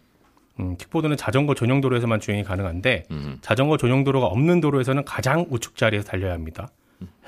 음, 0.59 0.75
킥보드는 0.77 1.17
자전거 1.17 1.53
전용 1.53 1.81
도로에서만 1.81 2.19
주행이 2.19 2.43
가능한데 2.43 3.05
음, 3.11 3.37
자전거 3.41 3.77
전용 3.77 4.03
도로가 4.03 4.27
없는 4.27 4.61
도로에서는 4.61 5.05
가장 5.05 5.45
우측 5.49 5.75
자리에서 5.75 6.07
달려야 6.07 6.33
합니다. 6.33 6.69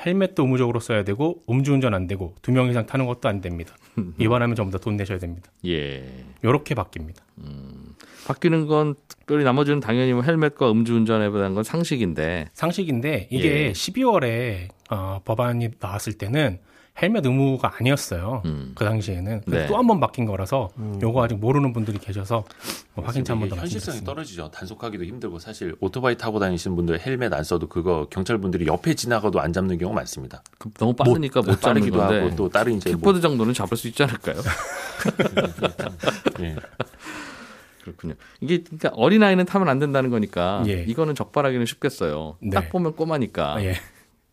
헬멧도 0.03 0.43
의무적으로 0.43 0.79
써야 0.79 1.03
되고 1.03 1.43
음주운전 1.47 1.93
안 1.93 2.07
되고 2.07 2.33
두 2.41 2.51
명 2.51 2.69
이상 2.69 2.85
타는 2.87 3.05
것도 3.05 3.29
안 3.29 3.39
됩니다. 3.41 3.75
위반하면 4.17 4.55
전부 4.55 4.71
다 4.71 4.79
돈 4.79 4.95
내셔야 4.97 5.19
됩니다. 5.19 5.51
예. 5.65 6.03
요렇게 6.43 6.73
바뀝니다. 6.73 7.17
바뀌는 8.25 8.65
건 8.65 8.95
특별히 9.07 9.43
나머지는 9.43 9.79
당연히 9.79 10.13
뭐 10.13 10.23
헬멧과 10.23 10.71
음주운전에 10.71 11.31
대한 11.31 11.53
건 11.53 11.63
상식인데, 11.63 12.47
상식인데 12.53 13.27
이게 13.29 13.67
예. 13.67 13.71
12월에 13.71 14.69
어, 14.89 15.19
법안이 15.23 15.69
나왔을 15.79 16.13
때는 16.13 16.59
헬멧 17.01 17.25
의무가 17.25 17.73
아니었어요. 17.77 18.41
음. 18.45 18.71
그 18.75 18.83
당시에는 18.83 19.41
네. 19.45 19.67
또한 19.67 19.87
번 19.87 19.99
바뀐 19.99 20.25
거라서 20.25 20.69
요거 21.01 21.23
아직 21.23 21.35
모르는 21.35 21.73
분들이 21.73 21.97
계셔서 21.97 22.43
뭐 22.93 23.05
확인차 23.05 23.33
한번 23.33 23.49
더 23.49 23.55
현실성이. 23.55 24.03
떨어지죠. 24.03 24.51
단속하기도 24.51 25.05
힘들고 25.05 25.39
사실 25.39 25.75
오토바이 25.79 26.17
타고 26.17 26.39
다니시는 26.39 26.75
분들 26.75 26.99
헬멧 26.99 27.33
안 27.33 27.43
써도 27.43 27.67
그거 27.67 28.07
경찰 28.09 28.37
분들이 28.37 28.67
옆에 28.67 28.93
지나가도 28.93 29.39
안 29.39 29.53
잡는 29.53 29.77
경우 29.77 29.93
많습니다. 29.93 30.43
그 30.57 30.69
너무 30.73 30.93
빠르니까 30.93 31.41
못, 31.41 31.61
잡는 31.61 31.61
빠르기도 31.61 31.97
건데. 31.97 32.19
하고 32.19 32.35
또 32.35 32.49
다른 32.49 32.73
이제 32.73 32.89
뭐, 32.91 32.97
킥보드 32.97 33.21
정도는 33.21 33.53
잡을 33.53 33.77
수 33.77 33.87
있지 33.87 34.03
않을까요? 34.03 34.35
예. 36.41 36.55
그렇군요. 37.83 38.13
이게 38.41 38.61
그러니까 38.63 38.89
어린 38.93 39.23
아이는 39.23 39.45
타면 39.45 39.69
안 39.69 39.79
된다는 39.79 40.09
거니까 40.09 40.63
예. 40.67 40.83
이거는 40.83 41.15
적발하기는 41.15 41.65
쉽겠어요. 41.65 42.37
네. 42.41 42.49
딱 42.51 42.69
보면 42.69 42.95
꼬마니까. 42.95 43.55
아, 43.55 43.63
예. 43.63 43.75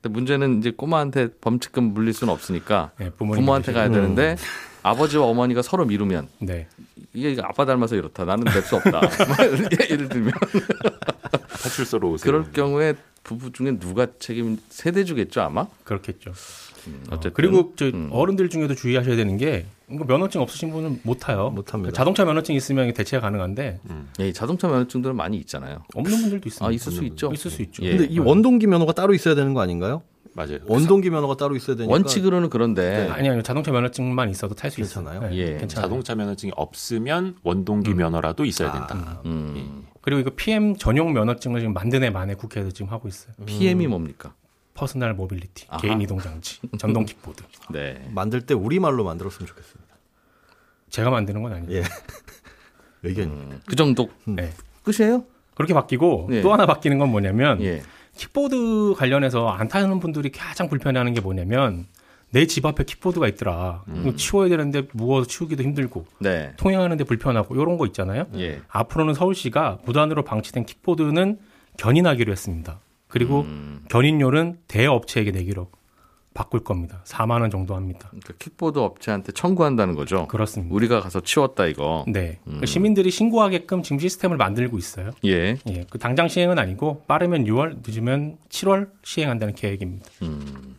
근데 0.07 0.09
문제는 0.09 0.59
이제 0.61 0.71
꼬마한테 0.71 1.29
범칙금 1.41 1.93
물릴 1.95 2.13
수는 2.15 2.33
없으니까 2.33 2.93
예, 3.01 3.11
부모님 3.11 3.43
부모한테 3.43 3.73
가야. 3.73 3.89
되는데 3.89 4.37
아버지와 4.83 5.27
어머니가 5.27 5.63
서로 5.63 5.85
미루면 5.85 6.29
네. 6.41 6.69
이게 7.13 7.37
아빠 7.43 7.65
닮아서 7.65 7.97
이렇다. 7.97 8.25
나는 8.25 8.45
낼 8.45 8.63
수 8.63 8.77
없다. 8.77 9.01
예를 9.91 10.09
들면 10.09 10.33
파출소로 11.63 12.11
오세요. 12.13 12.31
그럴 12.31 12.53
경우에 12.53 12.95
부부 13.27 13.51
중에 13.51 13.77
누가 13.79 14.07
책임 14.21 14.57
세대 14.69 15.03
주겠죠 15.05 15.41
아마. 15.41 15.67
그렇겠죠. 15.83 16.33
어쨌든 17.09 17.33
그리고 17.35 17.73
저 17.75 17.87
음. 17.87 18.09
어른들 18.13 18.49
중에도 18.49 18.77
주의하셔야 18.77 19.17
되는 19.17 19.37
게 19.37 19.67
이거 19.91 20.05
면허증 20.05 20.41
없으신 20.41 20.71
분은 20.71 21.01
못 21.03 21.19
타요. 21.19 21.51
못 21.51 21.65
탑니다. 21.65 21.93
자동차 21.93 22.25
면허증 22.25 22.55
있으면 22.55 22.95
대체가 22.95 23.23
가능한데 23.23 23.81
예, 24.21 24.33
자동차 24.33 24.69
면허증들은 24.69 25.17
많이 25.17 25.39
있잖아요. 25.39 25.83
없는 25.97 26.17
분들도 26.21 26.49
있습니다. 26.49 26.65
아 26.65 26.71
있을 26.71 26.93
수 26.93 27.05
있죠. 27.05 27.33
있을 27.33 27.51
수 27.51 27.63
있죠. 27.63 27.83
예. 27.83 27.97
근데 27.97 28.05
이 28.13 28.21
원동기 28.21 28.69
면허가 28.69 28.93
따로 28.93 29.13
있어야 29.13 29.35
되는 29.35 29.53
거 29.55 29.61
아닌가요? 29.61 30.03
맞아요. 30.35 30.59
원동기 30.67 31.11
면허가 31.11 31.37
따로 31.37 31.57
있어야 31.57 31.75
되니까 31.77 31.93
원칙으로는 31.93 32.51
그런데 32.51 33.09
아니 33.11 33.29
아니요 33.29 33.43
자동차 33.43 33.73
면허증만 33.73 34.31
있어도 34.31 34.55
탈 34.55 34.71
수. 34.71 34.77
괜찮아요? 34.77 35.23
네, 35.23 35.37
예. 35.37 35.45
괜찮아요. 35.57 35.89
자동차 35.89 36.15
면허증이 36.15 36.53
없으면 36.55 37.37
원동기 37.43 37.95
면허라도 37.95 38.45
있어야 38.45 38.71
된다. 38.71 39.21
음, 39.25 39.87
그리고 40.07 40.21
이거 40.21 40.31
PM 40.37 40.77
전용 40.77 41.13
면허증을 41.15 41.59
지금 41.59 41.73
만드네 41.75 42.11
만에 42.11 42.35
국회에서 42.35 42.71
지금 42.71 42.93
하고 42.93 43.09
있어요. 43.09 43.35
PM이 43.45 43.89
뭡니까? 43.89 44.35
personal 44.75 45.15
mobility, 45.15 45.67
아하. 45.69 45.81
개인 45.81 46.01
이동 46.01 46.21
장치, 46.21 46.61
전동 46.79 47.03
킥보드. 47.07 47.43
네. 47.73 48.09
만들 48.15 48.41
때 48.43 48.55
우리 48.55 48.79
말로 48.79 49.03
만들었으면 49.03 49.49
좋겠습니다. 49.49 49.97
제가 50.91 51.11
만드는 51.11 51.43
건 51.43 51.55
아니에요. 51.55 51.81
예. 51.81 51.83
의견. 53.03 53.31
음, 53.31 53.61
그 53.67 53.75
정도 53.75 54.09
네. 54.27 54.53
끝이에요? 54.85 55.25
그렇게 55.57 55.75
바뀌고 55.75 56.29
예. 56.31 56.41
또 56.41 56.53
하나 56.53 56.67
바뀌는 56.67 56.99
건 56.99 57.09
뭐냐면 57.09 57.61
예. 57.63 57.83
킥보드 58.15 58.95
관련해서 58.97 59.49
안 59.49 59.67
타는 59.67 59.99
분들이 59.99 60.31
가장 60.31 60.69
불편해하는 60.69 61.15
게 61.15 61.21
뭐냐면 61.21 61.89
내 62.31 62.47
집 62.47 62.67
앞에 62.67 62.85
킥보드가 62.85 63.29
있더라. 63.29 63.85
이거 63.95 64.15
치워야 64.17 64.49
되는데 64.49 64.83
무거워서 64.93 65.27
치우기도 65.29 65.63
힘들고 65.63 66.05
네. 66.21 66.53
통행하는데 66.57 67.05
불편하고 67.05 67.55
이런 67.55 67.79
거 67.79 67.87
있잖아요. 67.87 68.27
예. 68.37 68.61
앞으로는 68.69 69.15
서울시가 69.15 69.79
무단으로 69.85 70.23
방치된 70.25 70.67
킥보드는 70.67 71.39
견인하기로 71.79 72.33
했습니다. 72.33 72.81
그리고 73.09 73.43
음, 73.43 73.85
견인료는 73.89 74.59
대업체에게 74.69 75.31
내기로 75.31 75.71
바꿀 76.35 76.61
겁니다. 76.65 77.01
4만 77.07 77.41
원 77.41 77.51
정도 77.51 77.75
합니다. 77.75 78.09
그러니까 78.11 78.35
킥보드 78.39 78.79
업체한테 78.79 79.33
청구한다는 79.33 79.95
거죠. 79.95 80.27
그렇습니다. 80.27 80.75
우리가 80.75 81.01
가서 81.01 81.21
치웠다 81.21 81.67
이거. 81.67 82.05
네. 82.09 82.39
음. 82.49 82.59
그 82.61 82.67
시민들이 82.67 83.11
신고하게끔 83.11 83.83
지금 83.83 83.99
시스템을 83.99 84.37
만들고 84.37 84.77
있어요. 84.77 85.13
예. 85.25 85.57
예. 85.69 85.87
그 85.89 85.99
당장 85.99 86.29
시행은 86.29 86.59
아니고 86.59 87.05
빠르면 87.07 87.45
6월, 87.45 87.77
늦으면 87.87 88.37
7월 88.51 88.91
시행한다는 89.03 89.55
계획입니다. 89.55 90.05
음. 90.23 90.77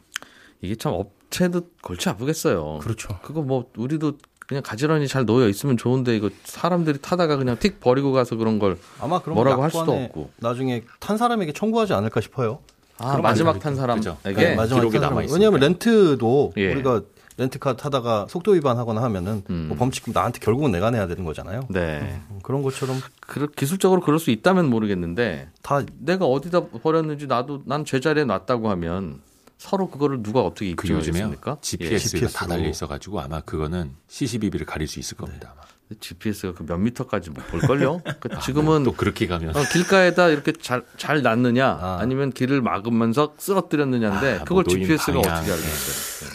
이게 0.62 0.76
참 0.76 0.94
업 0.94 1.17
체도 1.30 1.62
골치 1.82 2.10
아프겠어요. 2.10 2.80
그렇죠. 2.82 3.20
그거 3.22 3.42
뭐 3.42 3.70
우리도 3.78 4.14
그냥 4.48 4.64
가지런히 4.64 5.08
잘 5.08 5.26
놓여 5.26 5.50
있으면 5.50 5.76
좋은데 5.78 6.16
이거 6.16 6.30
사람들이 6.46 7.00
타다가 7.02 7.36
그냥 7.36 7.58
틱 7.60 7.80
버리고 7.82 8.14
가서 8.14 8.38
그런 8.38 8.60
걸 8.60 8.78
아마 9.00 9.20
그런 9.22 9.36
뭐라고 9.36 9.58
거할 9.58 9.72
수도 9.72 9.92
없고. 9.94 10.30
나중에 10.38 10.84
탄 11.00 11.18
사람에게 11.18 11.52
청구하지 11.52 11.94
않을까 11.94 12.22
싶어요. 12.22 12.60
아, 12.98 13.18
마지막 13.18 13.56
안 13.56 13.60
탄. 13.60 13.76
사람에게 13.76 14.16
네, 14.24 14.56
마지막에 14.56 14.80
기록이 14.82 14.94
탄 14.94 15.02
사람. 15.02 15.10
남아 15.10 15.24
있으니까. 15.24 15.34
왜냐하면 15.34 15.60
렌트도 15.60 16.54
예. 16.58 16.74
우리가 16.74 17.02
렌트카 17.40 17.76
타다가 17.76 18.26
속도 18.30 18.52
위반하거나 18.54 19.00
하면은 19.04 19.44
음. 19.52 19.66
뭐 19.68 19.78
범칙금 19.78 20.12
나한테 20.14 20.40
결국은 20.40 20.72
내가 20.72 20.90
내야 20.90 21.06
되는 21.08 21.24
거잖아요. 21.24 21.68
네. 21.70 22.20
음, 22.32 22.40
그런 22.42 22.64
것처럼 22.64 23.00
그 23.20 23.46
기술적으로 23.52 24.02
그럴 24.02 24.18
수 24.18 24.32
있다면 24.32 24.68
모르겠는데 24.70 25.50
다 25.62 25.84
내가 26.00 26.26
어디다 26.26 26.68
버렸는지 26.82 27.28
나도 27.28 27.62
난 27.66 27.86
제자리에 27.86 28.24
놨다고 28.24 28.70
하면 28.72 29.20
서로 29.58 29.90
그거를 29.90 30.22
누가 30.22 30.42
어떻게 30.42 30.74
그 30.76 30.88
요즘에요 30.88 31.00
입증하겠습니까? 31.34 31.58
GPS가 31.62 32.20
다 32.28 32.28
GPS로. 32.30 32.48
달려 32.50 32.70
있어가지고 32.70 33.22
아마 33.22 33.42
그거는 33.42 33.92
CCTV를 34.08 34.66
가릴 34.66 34.88
수 34.88 35.00
있을 35.00 35.18
겁니다. 35.18 35.54
아마. 35.56 35.68
GPS가 36.00 36.54
그 36.54 36.64
몇 36.66 36.78
미터까지 36.78 37.30
뭐 37.32 37.44
볼걸요? 37.46 38.02
그 38.20 38.30
지금은 38.42 38.84
또 38.84 38.92
그렇게 38.94 39.26
가면 39.26 39.56
어, 39.56 39.64
길가에다 39.72 40.30
이렇게 40.30 40.52
잘, 40.52 40.84
잘 40.98 41.22
놨느냐, 41.22 41.66
아. 41.66 41.98
아. 42.02 42.06
니면 42.06 42.34
길을 42.34 42.62
막으면서 42.62 43.36
쓰러뜨렸느냐인데, 43.38 44.40
아, 44.42 44.44
그걸 44.44 44.64
뭐 44.68 44.74
GPS가 44.74 45.14
방향. 45.22 45.38
어떻게 45.38 45.52
알겠어요? 45.54 46.30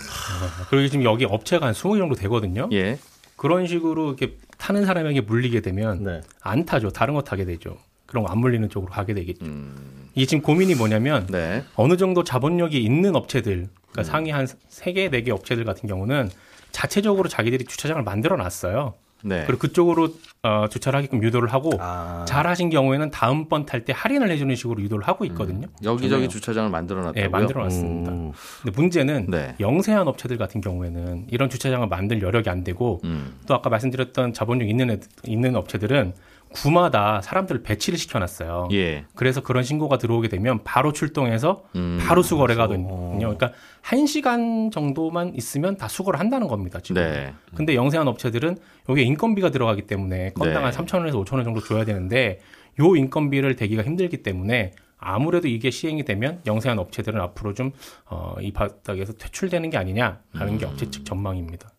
그리고 0.71 0.89
지금 0.89 1.05
여기 1.05 1.25
업체가 1.27 1.67
한 1.67 1.75
20개 1.75 1.99
정도 1.99 2.15
되거든요. 2.15 2.69
예. 2.73 2.99
그런 3.37 3.67
식으로 3.67 4.09
이렇게 4.09 4.39
타는 4.59 4.87
사람에게 4.87 5.21
물리게 5.21 5.61
되면 5.61 6.03
네. 6.03 6.23
안 6.41 6.65
타죠. 6.65 6.91
다른 6.91 7.15
거 7.15 7.23
타게 7.23 7.45
되죠. 7.45 7.77
그런 8.13 8.25
거 8.25 8.31
안 8.31 8.39
물리는 8.39 8.69
쪽으로 8.69 8.93
가게 8.93 9.15
되겠죠. 9.15 9.45
음, 9.47 10.09
이게 10.15 10.27
지금 10.27 10.43
고민이 10.43 10.75
뭐냐면 10.75 11.27
네. 11.29 11.65
어느 11.77 11.97
정도 11.97 12.23
자본력이 12.25 12.83
있는 12.83 13.17
업체들, 13.17 13.69
그러니까 13.91 14.05
상위 14.05 14.31
한 14.31 14.45
3개, 14.47 15.11
4개 15.11 15.31
업체들 15.31 15.65
같은 15.65 15.89
경우는 15.89 16.31
자체적으로 16.73 17.29
자기들이 17.29 17.65
주차장을 17.65 18.03
만들어 18.03 18.37
놨어요. 18.37 18.95
네. 19.25 19.45
그리고 19.47 19.61
그쪽으로 19.61 20.09
어, 20.43 20.67
주차를 20.69 20.97
하게끔 20.99 21.23
유도를 21.23 21.53
하고 21.53 21.71
아. 21.79 22.25
잘 22.27 22.47
하신 22.49 22.71
경우에는 22.71 23.11
다음번 23.11 23.67
탈 23.67 23.85
때 23.85 23.93
할인을 23.95 24.31
해주는 24.31 24.53
식으로 24.57 24.83
유도를 24.83 25.07
하고 25.07 25.25
있거든요. 25.27 25.69
여기저기 25.85 26.11
좋네요. 26.25 26.29
주차장을 26.29 26.71
만들어 26.71 27.01
놨다고요? 27.03 27.23
예, 27.23 27.29
만들어 27.29 27.63
놨습니다. 27.63 28.11
음. 28.11 28.33
근데 28.63 28.81
문제는 28.81 29.27
네. 29.31 29.55
영세한 29.61 30.09
업체들 30.09 30.39
같은 30.39 30.61
경우에는 30.61 31.27
이런 31.31 31.49
주차장을 31.49 31.87
만들 31.87 32.21
여력이 32.21 32.51
안 32.51 32.65
되고 32.65 33.01
음. 33.05 33.35
또 33.47 33.55
아까 33.55 33.71
말씀드렸던 33.71 34.33
자본력 34.33 34.69
있는 34.69 34.91
애, 34.91 34.99
있는 35.25 35.55
업체들은 35.55 36.15
구마다 36.53 37.21
사람들을 37.23 37.63
배치를 37.63 37.99
시켜놨어요. 37.99 38.69
예. 38.73 39.05
그래서 39.15 39.43
그런 39.43 39.63
신고가 39.63 39.99
들어오게 39.99 40.29
되면 40.29 40.63
바로 40.65 40.93
출동해서 40.93 41.65
음. 41.77 41.99
바로 42.07 42.23
수거를 42.23 42.57
가거든요. 42.57 43.19
그러니까 43.19 43.53
한 43.81 44.07
시간 44.07 44.71
정도만 44.71 45.35
있으면 45.35 45.77
다 45.77 45.89
수거를 45.89 46.21
한다는 46.21 46.49
겁니다. 46.49 46.81
지금. 46.81 47.03
네. 47.03 47.35
근데 47.55 47.75
영세한 47.75 48.07
업체들은 48.09 48.59
여기에 48.89 49.05
인건비가 49.05 49.51
들어가기 49.51 49.83
때문에 49.83 50.33
건당 50.35 50.65
한 50.65 50.71
네. 50.71 50.79
3천 50.79 50.99
원에서 50.99 51.23
5천 51.23 51.35
원 51.35 51.45
정도 51.45 51.61
줘야 51.61 51.85
되는데 51.85 52.41
요 52.81 52.97
인건비를 52.97 53.57
대기가 53.57 53.83
힘들기 53.83 54.23
때문에 54.23 54.73
아무래도 54.99 55.49
이게 55.49 55.71
시행이 55.71 56.05
되면 56.05 56.41
영세한 56.47 56.79
업체들은 56.79 57.21
앞으로 57.21 57.55
좀 57.55 57.73
어, 58.07 58.37
이 58.41 58.53
바닥에서 58.53 59.13
퇴출되는 59.15 59.71
게 59.71 59.77
아니냐 59.77 60.21
하는 60.33 60.55
음. 60.55 60.59
게 60.59 60.65
업체 60.65 60.89
측 60.91 61.05
전망입니다. 61.05 61.72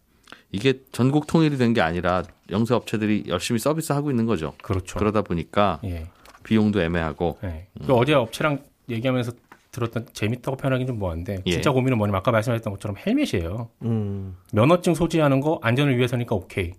이게 0.51 0.81
전국 0.91 1.27
통일이 1.27 1.57
된 1.57 1.73
게 1.73 1.81
아니라 1.81 2.23
영세 2.51 2.73
업체들이 2.73 3.25
열심히 3.27 3.59
서비스하고 3.59 4.11
있는 4.11 4.25
거죠. 4.25 4.53
그렇죠. 4.61 4.99
그러다 4.99 5.21
보니까 5.23 5.79
예. 5.85 6.07
비용도 6.43 6.81
애매하고 6.81 7.37
네. 7.41 7.67
그 7.85 7.93
어제 7.93 8.13
업체랑 8.13 8.59
얘기하면서 8.89 9.31
들었던 9.71 10.05
재밌다고 10.13 10.57
표현하기 10.57 10.85
좀 10.85 10.99
뭐한데 10.99 11.39
예. 11.47 11.51
진짜 11.51 11.71
고민은 11.71 11.97
뭐냐면 11.97 12.19
아까 12.19 12.31
말씀하셨던 12.31 12.73
것처럼 12.73 12.95
헬멧이에요. 12.97 13.69
음. 13.83 14.35
면허증 14.51 14.93
소지하는 14.93 15.39
거 15.39 15.59
안전을 15.63 15.97
위해서니까 15.97 16.35
오케이. 16.35 16.73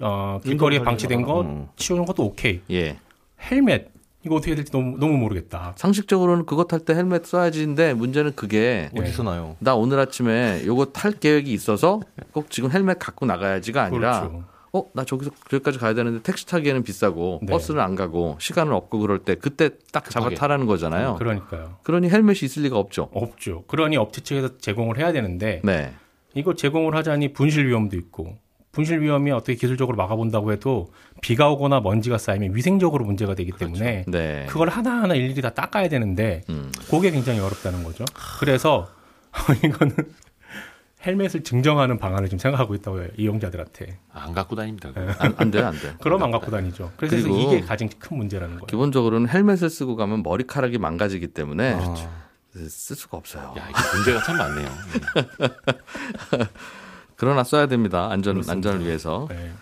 어, 0.00 0.40
길거리에 0.42 0.80
방치된 0.80 1.22
거 1.22 1.42
음. 1.42 1.68
치우는 1.76 2.04
것도 2.04 2.24
오케이. 2.24 2.60
예. 2.70 2.98
헬멧 3.50 3.91
이거 4.24 4.36
어떻게 4.36 4.54
될지 4.54 4.70
너무 4.72 4.96
너무 4.98 5.16
모르겠다. 5.16 5.74
상식적으로는 5.76 6.46
그거 6.46 6.64
탈 6.64 6.80
때 6.80 6.94
헬멧 6.94 7.26
써야지인데 7.26 7.94
문제는 7.94 8.34
그게 8.36 8.90
예. 8.94 9.00
어디서 9.00 9.22
나요? 9.24 9.56
나 9.58 9.74
오늘 9.74 9.98
아침에 9.98 10.62
요거 10.64 10.86
탈 10.86 11.12
계획이 11.12 11.52
있어서 11.52 12.00
꼭 12.32 12.50
지금 12.50 12.70
헬멧 12.70 12.98
갖고 12.98 13.26
나가야지가 13.26 13.82
아니라 13.82 14.20
그렇죠. 14.20 14.44
어 14.74 14.84
나 14.94 15.04
저기서 15.04 15.30
저기까지 15.50 15.78
가야 15.78 15.92
되는데 15.92 16.22
택시 16.22 16.46
타기에는 16.46 16.82
비싸고 16.82 17.40
네. 17.42 17.52
버스는 17.52 17.78
안 17.80 17.94
가고 17.94 18.36
시간은 18.40 18.72
없고 18.72 19.00
그럴 19.00 19.18
때 19.18 19.34
그때 19.34 19.68
딱 19.92 20.08
잡아 20.08 20.24
급하게. 20.24 20.34
타라는 20.36 20.64
거잖아요. 20.66 21.16
그러니까요. 21.18 21.76
그러니 21.82 22.08
헬멧이 22.08 22.38
있을 22.44 22.62
리가 22.62 22.78
없죠. 22.78 23.10
없죠. 23.12 23.64
그러니 23.66 23.98
업체 23.98 24.22
측에서 24.22 24.56
제공을 24.56 24.96
해야 24.96 25.12
되는데 25.12 25.60
네. 25.62 25.92
이거 26.34 26.54
제공을 26.54 26.94
하자니 26.96 27.34
분실 27.34 27.66
위험도 27.68 27.98
있고 27.98 28.38
분실 28.72 29.02
위험이 29.02 29.30
어떻게 29.30 29.54
기술적으로 29.54 29.98
막아본다고 29.98 30.50
해도 30.50 30.92
비가 31.20 31.50
오거나 31.50 31.80
먼지가 31.80 32.16
쌓이면 32.16 32.56
위생적으로 32.56 33.04
문제가 33.04 33.34
되기 33.34 33.52
때문에 33.52 34.06
네. 34.08 34.46
그걸 34.48 34.70
하나하나 34.70 35.14
일일이 35.14 35.42
다 35.42 35.50
닦아야 35.50 35.88
되는데 35.90 36.42
음. 36.48 36.72
그게 36.90 37.10
굉장히 37.10 37.40
어렵다는 37.40 37.84
거죠. 37.84 38.06
그래서 38.40 38.88
이거는 39.62 39.94
헬멧을 41.04 41.42
증정하는 41.42 41.98
방안을 41.98 42.30
좀 42.30 42.38
생각하고 42.38 42.74
있다고 42.74 43.02
해요. 43.02 43.08
이용자들한테. 43.18 43.98
안 44.10 44.32
갖고 44.32 44.56
다닙니다. 44.56 44.90
안, 45.18 45.34
안 45.36 45.50
돼요, 45.50 45.66
안 45.66 45.72
돼. 45.72 45.94
그럼 46.00 46.22
안 46.22 46.30
갖고 46.30 46.50
다니죠. 46.50 46.92
그래서 46.96 47.28
이게 47.28 47.60
가장 47.60 47.90
큰 47.98 48.16
문제라는 48.16 48.54
거예요. 48.54 48.66
기본적으로는 48.66 49.28
헬멧을 49.28 49.68
쓰고 49.68 49.96
가면 49.96 50.22
머리카락이 50.22 50.78
망가지기 50.78 51.28
때문에 51.28 51.74
아. 51.74 51.94
쓸 52.54 52.96
수가 52.96 53.18
없어요. 53.18 53.54
야, 53.58 53.68
이게 53.68 53.96
문제가 53.96 54.22
참 54.22 54.38
많네요. 54.38 54.68
그러나 57.22 57.44
써야 57.44 57.66
됩니다. 57.66 58.08
안전 58.10 58.42
안전을 58.44 58.84
위해서. 58.84 59.28
네. 59.30 59.52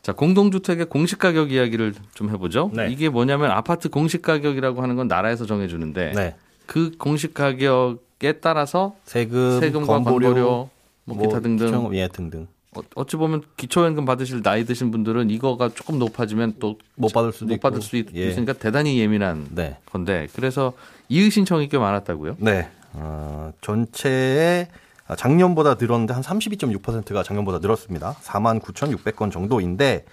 자, 0.00 0.12
공동주택의 0.12 0.86
공시 0.86 1.16
가격 1.18 1.50
이야기를 1.50 1.92
좀 2.14 2.30
해보죠. 2.30 2.70
네. 2.72 2.88
이게 2.88 3.08
뭐냐면 3.08 3.50
아파트 3.50 3.88
공시 3.88 4.22
가격이라고 4.22 4.80
하는 4.80 4.94
건 4.94 5.08
나라에서 5.08 5.44
정해주는데 5.44 6.12
네. 6.14 6.36
그 6.66 6.92
공시 6.98 7.34
가격에 7.34 8.34
따라서 8.34 8.94
세금, 9.02 9.58
세금과 9.58 9.86
건보료, 9.92 10.26
건보료, 10.28 10.70
뭐 11.04 11.18
기타 11.18 11.40
등등 11.40 11.66
기초연금, 11.66 11.94
예 11.96 12.06
등등 12.06 12.46
어, 12.76 12.80
어찌 12.94 13.16
보면 13.16 13.42
기초연금 13.56 14.04
받으실 14.04 14.40
나이 14.44 14.64
드신 14.64 14.92
분들은 14.92 15.30
이거가 15.30 15.70
조금 15.70 15.98
높아지면 15.98 16.54
또 16.60 16.76
못 16.94 17.12
받을 17.12 17.32
수도 17.32 17.46
못 17.46 17.54
있고. 17.54 17.60
받을 17.60 17.82
수 17.82 17.96
있, 17.96 18.06
예. 18.14 18.28
으니까 18.36 18.52
대단히 18.52 19.00
예민한 19.00 19.48
네. 19.50 19.78
건데 19.84 20.28
그래서 20.36 20.74
이의 21.08 21.28
신청이 21.32 21.68
꽤 21.70 21.76
많았다고요. 21.76 22.36
네. 22.38 22.68
어, 22.92 23.52
전체의 23.62 24.68
아, 24.70 24.89
작년보다 25.16 25.74
늘었는데 25.80 26.14
한 26.14 26.22
32.6%가 26.22 27.22
작년보다 27.22 27.58
늘었습니다. 27.58 28.16
49,600건 28.22 29.30
정도인데 29.32 30.04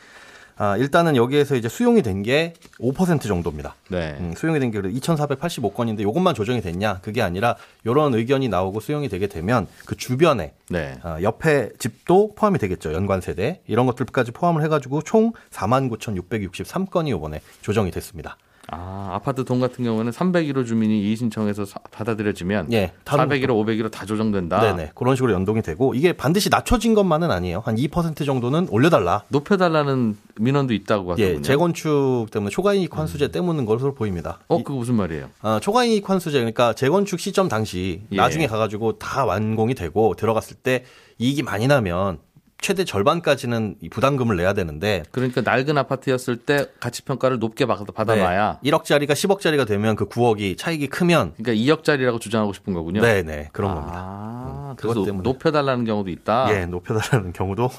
아, 0.59 0.75
일단은 0.75 1.15
여기에서 1.15 1.55
이제 1.55 1.69
수용이 1.69 2.01
된 2.01 2.23
게 2.23 2.55
5% 2.79 3.21
정도입니다. 3.27 3.75
네. 3.91 4.17
음, 4.19 4.33
수용이 4.35 4.59
된 4.59 4.71
게 4.71 4.81
2,485건인데 4.81 5.99
이것만 5.99 6.33
조정이 6.33 6.61
됐냐? 6.61 6.99
그게 7.03 7.21
아니라 7.21 7.55
이런 7.83 8.15
의견이 8.15 8.49
나오고 8.49 8.79
수용이 8.79 9.07
되게 9.07 9.27
되면 9.27 9.67
그 9.85 9.95
주변에 9.95 10.53
네. 10.71 10.97
아, 11.03 11.21
옆에 11.21 11.69
집도 11.77 12.33
포함이 12.33 12.57
되겠죠. 12.57 12.91
연관 12.93 13.21
세대 13.21 13.61
이런 13.67 13.85
것들까지 13.85 14.31
포함을 14.31 14.63
해가지고 14.63 15.03
총 15.03 15.31
49,663건이 15.51 17.15
이번에 17.15 17.41
조정이 17.61 17.91
됐습니다. 17.91 18.37
아, 18.69 19.11
아파트 19.13 19.45
동 19.45 19.59
같은 19.61 19.83
경우는 19.85 20.11
301호 20.11 20.65
주민이 20.65 21.01
이의 21.03 21.15
신청해서 21.15 21.63
사- 21.65 21.79
받아들여지면 21.89 22.73
예, 22.73 22.91
다른 23.05 23.29
401호, 23.29 23.47
501호 23.65 23.89
다 23.89 24.05
조정된다. 24.05 24.59
네네 24.59 24.91
그런 24.93 25.15
식으로 25.15 25.31
연동이 25.31 25.61
되고 25.61 25.93
이게 25.93 26.11
반드시 26.13 26.49
낮춰진 26.49 26.93
것만은 26.93 27.31
아니에요. 27.31 27.61
한 27.65 27.75
2% 27.77 28.25
정도는 28.25 28.67
올려달라. 28.69 29.23
높여달라는 29.29 30.17
민원도 30.39 30.73
있다고 30.73 31.13
하더군요. 31.13 31.37
예, 31.37 31.41
재건축 31.41 32.27
때문에 32.31 32.49
초과이익 32.49 32.97
환수제 32.97 33.29
때문인 33.29 33.65
것으로 33.65 33.93
보입니다. 33.93 34.39
어, 34.49 34.57
이- 34.59 34.63
그거 34.63 34.77
무슨 34.77 34.95
말이에요? 34.95 35.29
아, 35.41 35.59
초과이익 35.61 36.09
환수제 36.09 36.37
그러니까 36.39 36.73
재건축 36.73 37.19
시점 37.21 37.47
당시 37.47 38.01
예. 38.11 38.17
나중에 38.17 38.47
가가지고 38.47 38.99
다 38.99 39.23
완공이 39.25 39.75
되고 39.75 40.13
들어갔을 40.15 40.57
때 40.57 40.83
이익이 41.19 41.41
많이 41.43 41.67
나면 41.67 42.19
최대 42.59 42.83
절반까지는 42.85 43.75
이 43.81 43.89
부담금을 43.89 44.35
내야 44.35 44.53
되는데 44.53 45.03
그러니까 45.11 45.41
낡은 45.41 45.77
아파트였을 45.77 46.37
때 46.37 46.65
가치 46.79 47.03
평가를 47.03 47.37
높게 47.39 47.65
받- 47.65 47.85
받아놔야 47.93 48.59
네, 48.63 48.69
1억짜리가 48.71 49.11
10억짜리가 49.11 49.67
되면 49.67 49.95
그 49.95 50.07
9억이 50.09 50.57
차익이 50.57 50.87
크면 50.87 51.33
그러니까 51.37 51.53
2억짜리라고 51.53 52.19
주장하고 52.19 52.53
싶은 52.53 52.73
거군요. 52.73 53.01
네 53.01 53.21
네 53.23 53.49
그런 53.53 53.71
아, 53.71 53.75
겁니다. 53.75 54.71
음, 54.71 54.75
그것 54.75 55.05
때문에. 55.05 55.23
높여 55.23 55.51
달라는 55.51 55.85
경우도 55.85 56.09
있다. 56.09 56.47
예, 56.55 56.65
높여 56.65 56.97
달라는 56.97 57.31
경우도 57.33 57.69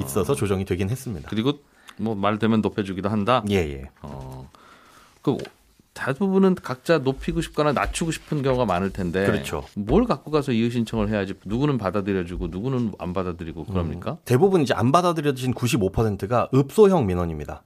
있어서 0.00 0.34
조정이 0.34 0.64
되긴 0.64 0.90
했습니다. 0.90 1.28
그리고 1.30 1.60
뭐 1.98 2.14
말 2.16 2.38
되면 2.38 2.60
높여 2.62 2.82
주기도 2.82 3.08
한다. 3.08 3.42
예, 3.50 3.56
예. 3.56 3.90
어, 4.02 4.50
그 5.22 5.36
대부분은 5.96 6.56
각자 6.56 6.98
높이고 6.98 7.40
싶거나 7.40 7.72
낮추고 7.72 8.10
싶은 8.10 8.42
경우가 8.42 8.66
많을 8.66 8.90
텐데 8.90 9.24
그렇죠. 9.24 9.64
뭘 9.74 10.04
갖고 10.04 10.30
가서 10.30 10.52
이의 10.52 10.70
신청을 10.70 11.08
해야지 11.08 11.34
누구는 11.44 11.78
받아들여주고 11.78 12.48
누구는 12.48 12.92
안 12.98 13.12
받아들이고 13.14 13.62
음. 13.62 13.66
그럽니까? 13.66 14.18
대부분 14.26 14.60
이제 14.60 14.74
안 14.74 14.92
받아들여진 14.92 15.54
95%가 15.54 16.48
읍소형 16.54 17.06
민원입니다. 17.06 17.62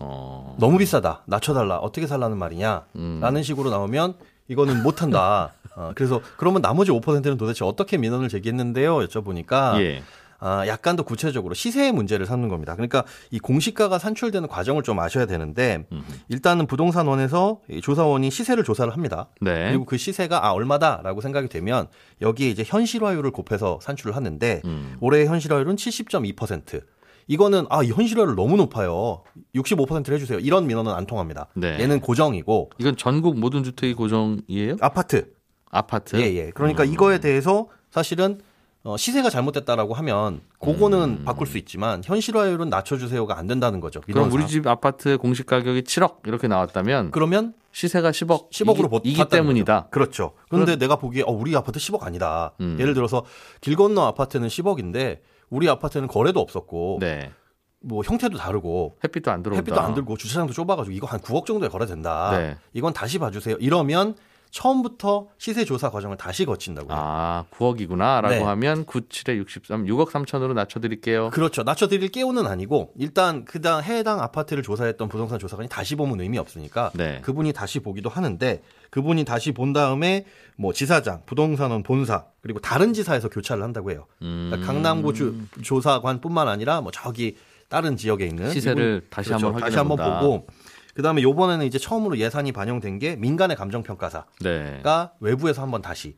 어, 0.00 0.56
너무 0.58 0.78
비싸다. 0.78 1.22
낮춰달라. 1.26 1.78
어떻게 1.78 2.08
살라는 2.08 2.36
말이냐. 2.36 2.86
음. 2.96 3.20
라는 3.22 3.44
식으로 3.44 3.70
나오면 3.70 4.14
이거는 4.48 4.82
못한다. 4.82 5.52
어, 5.76 5.92
그래서 5.94 6.20
그러면 6.36 6.60
나머지 6.60 6.90
5%는 6.90 7.36
도대체 7.36 7.64
어떻게 7.64 7.96
민원을 7.96 8.28
제기했는데요? 8.28 8.98
여쭤보니까 8.98 9.80
예. 9.80 10.02
아, 10.44 10.66
약간 10.66 10.94
더 10.94 11.02
구체적으로 11.04 11.54
시세의 11.54 11.92
문제를 11.92 12.26
삼는 12.26 12.50
겁니다. 12.50 12.74
그러니까 12.74 13.04
이 13.30 13.38
공시가가 13.38 13.98
산출되는 13.98 14.46
과정을 14.46 14.82
좀 14.82 15.00
아셔야 15.00 15.24
되는데 15.24 15.86
일단은 16.28 16.66
부동산원에서 16.66 17.60
이 17.70 17.80
조사원이 17.80 18.30
시세를 18.30 18.62
조사를 18.62 18.92
합니다. 18.92 19.28
네. 19.40 19.68
그리고 19.68 19.86
그 19.86 19.96
시세가 19.96 20.46
아 20.46 20.52
얼마다라고 20.52 21.22
생각이 21.22 21.48
되면 21.48 21.88
여기에 22.20 22.50
이제 22.50 22.62
현실화율을 22.66 23.30
곱해서 23.30 23.78
산출을 23.80 24.14
하는데 24.14 24.60
음. 24.66 24.96
올해의 25.00 25.28
현실화율은 25.28 25.76
70.2%. 25.76 26.82
이거는 27.26 27.64
아, 27.70 27.82
이 27.82 27.90
현실화율 27.90 28.34
너무 28.34 28.56
높아요. 28.58 29.22
65%를 29.54 30.14
해주세요. 30.16 30.40
이런 30.40 30.66
민원은 30.66 30.92
안 30.92 31.06
통합니다. 31.06 31.46
네. 31.54 31.80
얘는 31.80 32.00
고정이고 32.00 32.70
이건 32.76 32.96
전국 32.98 33.38
모든 33.38 33.64
주택이 33.64 33.94
고정이에요? 33.94 34.76
아파트. 34.82 35.32
아파트? 35.70 36.16
예, 36.16 36.34
예. 36.34 36.50
그러니까 36.50 36.84
이거에 36.84 37.18
대해서 37.18 37.68
사실은 37.90 38.40
어, 38.84 38.98
시세가 38.98 39.30
잘못됐다라고 39.30 39.94
하면 39.94 40.42
그거는 40.60 41.24
바꿀 41.24 41.46
수 41.46 41.56
있지만 41.56 42.02
현실화율은 42.04 42.68
낮춰주세요가 42.68 43.38
안 43.38 43.46
된다는 43.46 43.80
거죠. 43.80 44.00
음. 44.08 44.12
그럼. 44.12 44.30
우리 44.30 44.46
집 44.46 44.66
아파트 44.66 45.16
공시 45.16 45.42
가격이 45.42 45.82
7억 45.82 46.26
이렇게 46.26 46.48
나왔다면 46.48 47.10
그러면 47.10 47.54
시세가 47.72 48.10
10억 48.10 48.50
10억으로 48.50 48.94
이기, 49.00 49.10
이기 49.10 49.18
탔다는 49.18 49.44
때문이다. 49.44 49.74
거죠. 49.84 49.90
그렇죠. 49.90 50.32
그런데 50.50 50.76
내가 50.76 50.96
보기에 50.96 51.22
어, 51.22 51.32
우리 51.32 51.56
아파트 51.56 51.78
10억 51.78 52.02
아니다. 52.02 52.52
음. 52.60 52.76
예를 52.78 52.92
들어서 52.92 53.24
길 53.62 53.74
건너 53.74 54.02
아파트는 54.02 54.48
10억인데 54.48 55.20
우리 55.48 55.68
아파트는 55.68 56.06
거래도 56.06 56.40
없었고 56.40 56.98
네. 57.00 57.32
뭐 57.80 58.02
형태도 58.04 58.36
다르고 58.36 58.98
햇빛도 59.02 59.30
안 59.30 59.42
들어온다. 59.42 59.60
햇빛도 59.60 59.80
안 59.80 59.94
들고 59.94 60.18
주차장도 60.18 60.52
좁아가지고 60.52 60.94
이거 60.94 61.06
한 61.06 61.20
9억 61.20 61.46
정도에 61.46 61.68
거래된다. 61.70 62.36
네. 62.36 62.56
이건 62.74 62.92
다시 62.92 63.18
봐주세요. 63.18 63.56
이러면 63.60 64.14
처음부터 64.58 65.26
시세 65.36 65.64
조사 65.64 65.90
과정을 65.90 66.16
다시 66.16 66.44
거친다고요. 66.44 66.96
아, 66.96 67.44
9억이구나라고 67.50 68.28
네. 68.30 68.40
하면 68.40 68.84
97에 68.86 69.36
63, 69.36 69.84
6억 69.86 70.10
3천으로 70.10 70.54
낮춰드릴게요. 70.54 71.30
그렇죠. 71.30 71.64
낮춰드릴 71.64 72.08
깨우는 72.10 72.46
아니고 72.46 72.92
일단 72.96 73.44
그당 73.44 73.82
해당 73.82 74.20
아파트를 74.20 74.62
조사했던 74.62 75.08
부동산 75.08 75.40
조사관이 75.40 75.68
다시 75.68 75.96
보면 75.96 76.20
의미 76.20 76.38
없으니까 76.38 76.92
네. 76.94 77.20
그분이 77.22 77.52
다시 77.52 77.80
보기도 77.80 78.08
하는데 78.08 78.62
그분이 78.90 79.24
다시 79.24 79.50
본 79.50 79.72
다음에 79.72 80.24
뭐 80.56 80.72
지사장, 80.72 81.22
부동산원 81.26 81.82
본사 81.82 82.26
그리고 82.40 82.60
다른 82.60 82.92
지사에서 82.94 83.28
교차를 83.28 83.60
한다고 83.64 83.90
해요. 83.90 84.06
음. 84.22 84.50
그러니까 84.50 84.72
강남구 84.72 85.14
주, 85.14 85.34
조사관뿐만 85.62 86.46
아니라 86.46 86.80
뭐 86.80 86.92
저기 86.92 87.36
다른 87.68 87.96
지역에 87.96 88.24
있는 88.26 88.52
시세를 88.52 88.96
이분- 88.98 89.06
다시 89.10 89.30
그렇죠. 89.30 89.46
한번 89.46 89.60
다시 89.62 89.76
한번. 89.76 89.96
보고 90.20 90.46
그다음에 90.94 91.22
요번에는 91.22 91.66
이제 91.66 91.78
처음으로 91.78 92.16
예산이 92.18 92.52
반영된 92.52 92.98
게 93.00 93.16
민간의 93.16 93.56
감정 93.56 93.82
평가사가 93.82 94.26
네. 94.40 94.82
외부에서 95.20 95.62
한번 95.62 95.82
다시 95.82 96.16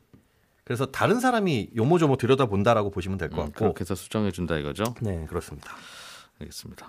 그래서 0.64 0.86
다른 0.86 1.20
사람이 1.20 1.70
요모조모 1.76 2.16
들여다 2.16 2.46
본다라고 2.46 2.90
보시면 2.90 3.18
될것 3.18 3.38
음, 3.38 3.44
같고 3.46 3.58
그렇게 3.60 3.80
해서 3.80 3.94
수정해 3.94 4.30
준다 4.32 4.56
이거죠. 4.56 4.94
네 5.00 5.24
그렇습니다. 5.28 5.70
알겠습니다. 6.40 6.86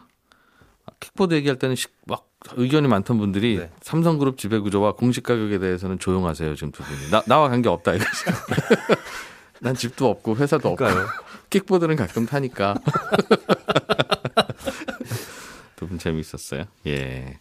아, 0.85 0.91
킥보드 0.99 1.33
얘기할 1.35 1.57
때는 1.59 1.75
시- 1.75 1.87
막 2.05 2.27
의견이 2.55 2.87
많던 2.87 3.17
분들이 3.17 3.57
네. 3.57 3.71
삼성그룹 3.81 4.37
지배 4.37 4.59
구조와 4.59 4.93
공시 4.93 5.21
가격에 5.21 5.59
대해서는 5.59 5.99
조용하세요 5.99 6.55
지금 6.55 6.71
두 6.71 6.83
분이. 6.83 7.09
나 7.11 7.21
나와 7.27 7.49
관계 7.49 7.69
없다 7.69 7.93
이거죠. 7.93 8.09
난 9.61 9.75
집도 9.75 10.09
없고 10.09 10.35
회사도 10.37 10.69
없고 10.69 10.75
그러니까요. 10.77 11.07
킥보드는 11.49 11.95
가끔 11.95 12.25
타니까. 12.25 12.75
두 15.75 15.87
분 15.87 15.97
재미있었어요. 15.99 16.65
예. 16.87 17.39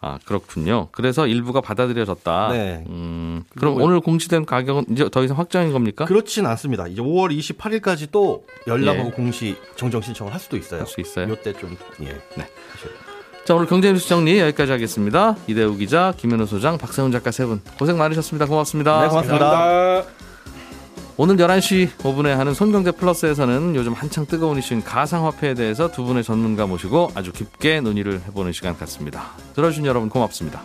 아 0.00 0.18
그렇군요. 0.24 0.88
그래서 0.92 1.26
일부가 1.26 1.60
받아들여졌다. 1.60 2.48
네. 2.52 2.84
음, 2.88 3.42
그럼 3.56 3.74
그리고- 3.74 3.86
오늘 3.88 4.00
공시된 4.00 4.44
가격은 4.46 4.84
이제 4.90 5.08
더 5.10 5.24
이상 5.24 5.36
확정인 5.38 5.72
겁니까? 5.72 6.04
그렇진 6.04 6.46
않습니다. 6.46 6.86
이제 6.86 7.02
5월 7.02 7.36
28일까지 7.36 8.08
또 8.12 8.44
연락하고 8.68 9.08
예. 9.08 9.12
공시 9.12 9.56
정정 9.76 10.00
신청을 10.00 10.32
할 10.32 10.38
수도 10.38 10.56
있어요. 10.56 10.80
할 10.80 10.86
수 10.86 11.00
있어요. 11.00 11.28
요때 11.30 11.52
좀 11.54 11.76
예. 12.02 12.16
자 13.44 13.54
오늘 13.54 13.66
경제 13.66 13.90
뉴스 13.92 14.06
정리 14.08 14.38
여기까지 14.38 14.70
하겠습니다. 14.72 15.34
이대우 15.48 15.76
기자, 15.76 16.12
김현우 16.16 16.46
소장, 16.46 16.78
박세훈 16.78 17.10
작가 17.10 17.30
세 17.32 17.46
분 17.46 17.60
고생 17.78 17.96
많으셨습니다. 17.98 18.46
고맙습니다. 18.46 19.00
네, 19.02 19.08
고맙습니다. 19.08 20.27
오늘 21.20 21.34
11시 21.36 21.96
5분에 21.96 22.28
하는 22.28 22.54
손경제 22.54 22.92
플러스에서는 22.92 23.74
요즘 23.74 23.92
한창 23.92 24.24
뜨거운 24.24 24.56
이슈인 24.56 24.84
가상화폐에 24.84 25.54
대해서 25.54 25.90
두 25.90 26.04
분의 26.04 26.22
전문가 26.22 26.64
모시고 26.64 27.10
아주 27.16 27.32
깊게 27.32 27.80
논의를 27.80 28.20
해보는 28.28 28.52
시간 28.52 28.78
같습니다. 28.78 29.32
들어주신 29.56 29.84
여러분 29.84 30.10
고맙습니다. 30.10 30.62